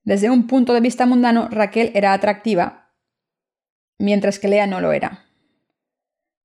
Desde 0.05 0.29
un 0.29 0.47
punto 0.47 0.73
de 0.73 0.79
vista 0.79 1.05
mundano, 1.05 1.49
Raquel 1.51 1.91
era 1.93 2.13
atractiva, 2.13 2.93
mientras 3.97 4.39
que 4.39 4.47
Lea 4.47 4.67
no 4.67 4.79
lo 4.79 4.93
era. 4.93 5.25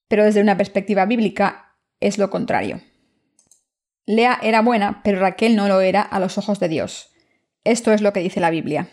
Pero 0.08 0.24
desde 0.24 0.40
una 0.40 0.56
perspectiva 0.56 1.06
bíblica 1.06 1.76
es 2.00 2.18
lo 2.18 2.30
contrario. 2.30 2.80
Lea 4.06 4.40
era 4.42 4.62
buena, 4.62 5.02
pero 5.04 5.20
Raquel 5.20 5.54
no 5.54 5.68
lo 5.68 5.80
era 5.80 6.02
a 6.02 6.18
los 6.18 6.38
ojos 6.38 6.58
de 6.58 6.68
Dios. 6.68 7.12
Esto 7.62 7.92
es 7.92 8.00
lo 8.00 8.12
que 8.12 8.20
dice 8.20 8.40
la 8.40 8.50
Biblia. 8.50 8.88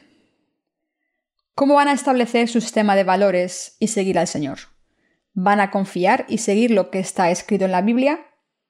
¿Cómo 1.56 1.74
van 1.74 1.88
a 1.88 1.94
establecer 1.94 2.48
su 2.50 2.62
sistema 2.62 2.96
de 2.96 3.04
valores 3.04 3.78
y 3.80 3.88
seguir 3.88 4.20
al 4.20 4.28
Señor? 4.28 4.60
¿Van 5.34 5.60
a 5.60 5.72
confiar 5.72 6.26
y 6.28 6.38
seguir 6.38 6.70
lo 6.70 6.92
que 6.92 7.00
está 7.00 7.32
escrito 7.32 7.66
en 7.66 7.72
la 7.72 7.82
Biblia 7.82 8.28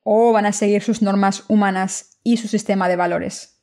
o 0.09 0.31
van 0.31 0.45
a 0.45 0.53
seguir 0.53 0.81
sus 0.83 1.01
normas 1.01 1.43
humanas 1.49 2.19
y 2.23 2.37
su 2.37 2.47
sistema 2.47 2.87
de 2.87 2.95
valores. 2.95 3.56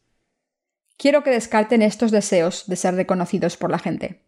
Quiero 0.97 1.23
que 1.23 1.31
descarten 1.31 1.83
estos 1.83 2.11
deseos 2.11 2.67
de 2.67 2.77
ser 2.77 2.95
reconocidos 2.95 3.57
por 3.57 3.71
la 3.71 3.79
gente. 3.79 4.23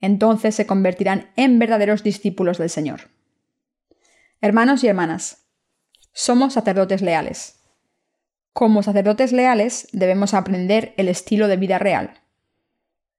Entonces 0.00 0.54
se 0.54 0.66
convertirán 0.66 1.30
en 1.36 1.58
verdaderos 1.58 2.02
discípulos 2.02 2.58
del 2.58 2.70
Señor. 2.70 3.10
Hermanos 4.40 4.84
y 4.84 4.88
hermanas, 4.88 5.48
somos 6.12 6.54
sacerdotes 6.54 7.02
leales. 7.02 7.60
Como 8.52 8.82
sacerdotes 8.82 9.32
leales 9.32 9.88
debemos 9.92 10.34
aprender 10.34 10.94
el 10.96 11.08
estilo 11.08 11.48
de 11.48 11.56
vida 11.56 11.78
real. 11.78 12.22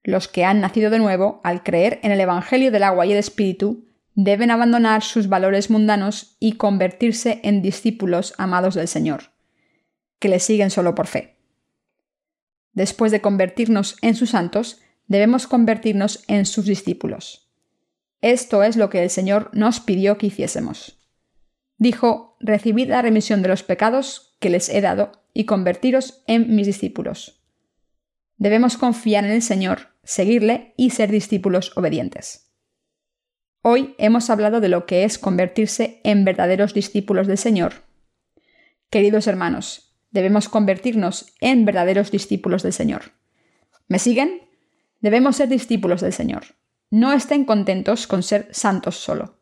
Los 0.04 0.28
que 0.28 0.46
han 0.46 0.62
nacido 0.62 0.90
de 0.90 1.00
nuevo, 1.00 1.42
al 1.44 1.64
creer 1.64 2.00
en 2.04 2.12
el 2.12 2.22
Evangelio 2.22 2.72
del 2.72 2.84
agua 2.84 3.06
y 3.06 3.12
el 3.12 3.18
Espíritu, 3.18 3.86
deben 4.16 4.52
abandonar 4.52 5.04
sus 5.04 5.30
valores 5.30 5.70
mundanos 5.70 6.36
y 6.40 6.54
convertirse 6.54 7.40
en 7.44 7.62
discípulos 7.62 8.34
amados 8.38 8.76
del 8.76 8.88
Señor, 8.88 9.32
que 10.20 10.30
le 10.30 10.40
siguen 10.40 10.72
solo 10.72 10.96
por 10.96 11.08
fe. 11.08 11.39
Después 12.80 13.12
de 13.12 13.20
convertirnos 13.20 13.98
en 14.02 14.16
sus 14.16 14.30
santos, 14.30 14.80
debemos 15.08 15.48
convertirnos 15.48 16.24
en 16.30 16.46
sus 16.46 16.66
discípulos. 16.66 17.52
Esto 18.22 18.64
es 18.64 18.78
lo 18.78 18.90
que 18.90 19.04
el 19.04 19.10
Señor 19.10 19.50
nos 19.52 19.82
pidió 19.82 20.18
que 20.18 20.28
hiciésemos. 20.28 20.98
Dijo, 21.78 22.38
recibid 22.40 22.88
la 22.88 23.02
remisión 23.02 23.42
de 23.42 23.50
los 23.50 23.64
pecados 23.64 24.38
que 24.40 24.50
les 24.50 24.70
he 24.70 24.80
dado 24.80 25.12
y 25.34 25.44
convertiros 25.44 26.24
en 26.26 26.56
mis 26.56 26.68
discípulos. 26.68 27.44
Debemos 28.38 28.78
confiar 28.78 29.26
en 29.26 29.32
el 29.32 29.42
Señor, 29.42 29.90
seguirle 30.06 30.74
y 30.78 30.92
ser 30.92 31.12
discípulos 31.12 31.74
obedientes. 31.76 32.54
Hoy 33.62 33.94
hemos 33.98 34.30
hablado 34.30 34.62
de 34.62 34.70
lo 34.70 34.86
que 34.86 35.04
es 35.04 35.20
convertirse 35.20 36.00
en 36.06 36.24
verdaderos 36.24 36.74
discípulos 36.74 37.28
del 37.28 37.38
Señor. 37.38 37.74
Queridos 38.90 39.28
hermanos, 39.28 39.89
debemos 40.12 40.50
convertirnos 40.50 41.34
en 41.40 41.66
verdaderos 41.66 42.12
discípulos 42.12 42.64
del 42.64 42.74
Señor. 42.74 43.12
¿Me 43.88 44.00
siguen? 44.00 44.42
Debemos 45.02 45.38
ser 45.38 45.50
discípulos 45.50 46.02
del 46.02 46.14
Señor. 46.14 46.44
No 46.92 47.14
estén 47.14 47.46
contentos 47.46 48.08
con 48.08 48.24
ser 48.24 48.48
santos 48.52 48.98
solo. 48.98 49.40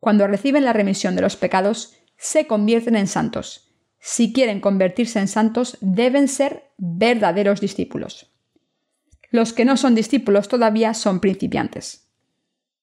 Cuando 0.00 0.26
reciben 0.26 0.64
la 0.64 0.72
remisión 0.72 1.14
de 1.14 1.22
los 1.22 1.36
pecados, 1.36 1.94
se 2.16 2.46
convierten 2.46 2.96
en 2.96 3.06
santos. 3.06 3.72
Si 4.00 4.32
quieren 4.32 4.60
convertirse 4.60 5.20
en 5.20 5.28
santos, 5.28 5.78
deben 5.80 6.26
ser 6.26 6.72
verdaderos 6.76 7.60
discípulos. 7.60 8.32
Los 9.30 9.52
que 9.52 9.64
no 9.64 9.76
son 9.76 9.94
discípulos 9.94 10.48
todavía 10.48 10.92
son 10.94 11.20
principiantes. 11.20 12.08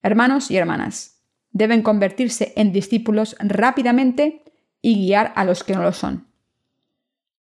Hermanos 0.02 0.50
y 0.50 0.58
hermanas, 0.58 1.20
deben 1.52 1.82
convertirse 1.82 2.54
en 2.56 2.72
discípulos 2.72 3.36
rápidamente 3.40 4.44
y 4.82 4.96
guiar 4.96 5.34
a 5.36 5.44
los 5.44 5.64
que 5.64 5.74
no 5.76 5.84
lo 5.84 5.92
son. 5.92 6.29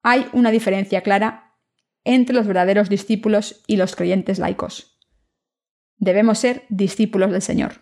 Hay 0.07 0.27
una 0.33 0.51
diferencia 0.51 1.01
clara 1.01 1.55
entre 2.03 2.35
los 2.35 2.45
verdaderos 2.45 2.89
discípulos 2.89 3.63
y 3.65 3.77
los 3.77 3.95
creyentes 3.95 4.37
laicos. 4.37 4.99
Debemos 5.97 6.37
ser 6.37 6.63
discípulos 6.69 7.31
del 7.31 7.41
Señor. 7.41 7.81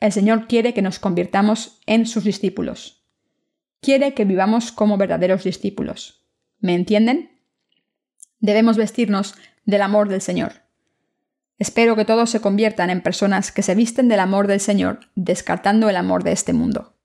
El 0.00 0.12
Señor 0.12 0.46
quiere 0.48 0.72
que 0.72 0.80
nos 0.80 0.98
convirtamos 0.98 1.82
en 1.84 2.06
sus 2.06 2.24
discípulos. 2.24 3.06
Quiere 3.82 4.14
que 4.14 4.24
vivamos 4.24 4.72
como 4.72 4.96
verdaderos 4.96 5.44
discípulos. 5.44 6.26
¿Me 6.58 6.74
entienden? 6.74 7.38
Debemos 8.40 8.78
vestirnos 8.78 9.34
del 9.66 9.82
amor 9.82 10.08
del 10.08 10.22
Señor. 10.22 10.62
Espero 11.58 11.96
que 11.96 12.06
todos 12.06 12.30
se 12.30 12.40
conviertan 12.40 12.88
en 12.88 13.02
personas 13.02 13.52
que 13.52 13.62
se 13.62 13.74
visten 13.74 14.08
del 14.08 14.20
amor 14.20 14.46
del 14.46 14.60
Señor, 14.60 15.00
descartando 15.16 15.90
el 15.90 15.96
amor 15.96 16.24
de 16.24 16.32
este 16.32 16.54
mundo. 16.54 16.95